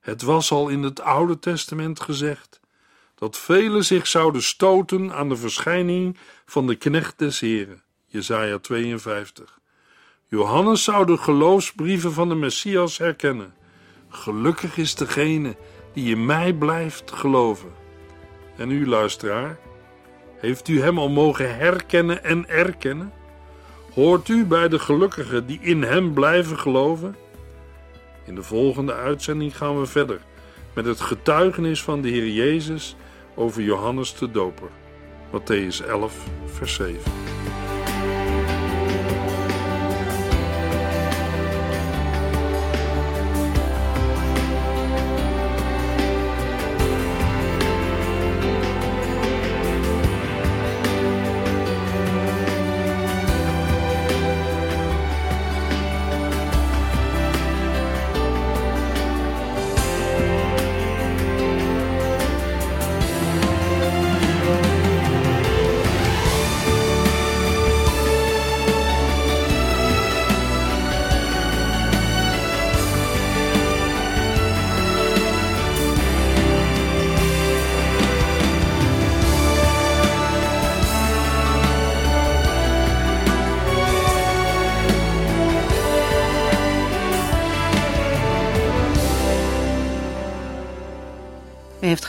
Het 0.00 0.22
was 0.22 0.50
al 0.50 0.68
in 0.68 0.82
het 0.82 1.00
Oude 1.00 1.38
Testament 1.38 2.00
gezegd 2.00 2.61
dat 3.22 3.38
velen 3.38 3.84
zich 3.84 4.06
zouden 4.06 4.42
stoten 4.42 5.12
aan 5.12 5.28
de 5.28 5.36
verschijning 5.36 6.18
van 6.46 6.66
de 6.66 6.74
knecht 6.74 7.18
des 7.18 7.40
Heren. 7.40 7.82
Jesaja 8.06 8.58
52. 8.58 9.58
Johannes 10.28 10.84
zou 10.84 11.06
de 11.06 11.16
geloofsbrieven 11.16 12.12
van 12.12 12.28
de 12.28 12.34
Messias 12.34 12.98
herkennen. 12.98 13.54
Gelukkig 14.08 14.76
is 14.76 14.94
degene 14.94 15.56
die 15.92 16.10
in 16.10 16.26
mij 16.26 16.52
blijft 16.52 17.12
geloven. 17.12 17.72
En 18.56 18.70
u, 18.70 18.88
luisteraar, 18.88 19.58
heeft 20.36 20.68
u 20.68 20.80
hem 20.80 20.98
al 20.98 21.08
mogen 21.08 21.56
herkennen 21.56 22.24
en 22.24 22.48
erkennen? 22.48 23.12
Hoort 23.94 24.28
u 24.28 24.44
bij 24.44 24.68
de 24.68 24.78
gelukkigen 24.78 25.46
die 25.46 25.58
in 25.60 25.82
hem 25.82 26.12
blijven 26.12 26.58
geloven? 26.58 27.16
In 28.26 28.34
de 28.34 28.42
volgende 28.42 28.94
uitzending 28.94 29.56
gaan 29.56 29.80
we 29.80 29.86
verder 29.86 30.20
met 30.74 30.84
het 30.84 31.00
getuigenis 31.00 31.82
van 31.82 32.02
de 32.02 32.08
Heer 32.08 32.28
Jezus 32.28 32.96
over 33.36 33.62
Johannes 33.62 34.14
de 34.14 34.26
Doper. 34.26 34.68
Matthäus 35.32 35.80
11, 35.80 36.12
vers 36.58 36.76
7. 36.76 37.31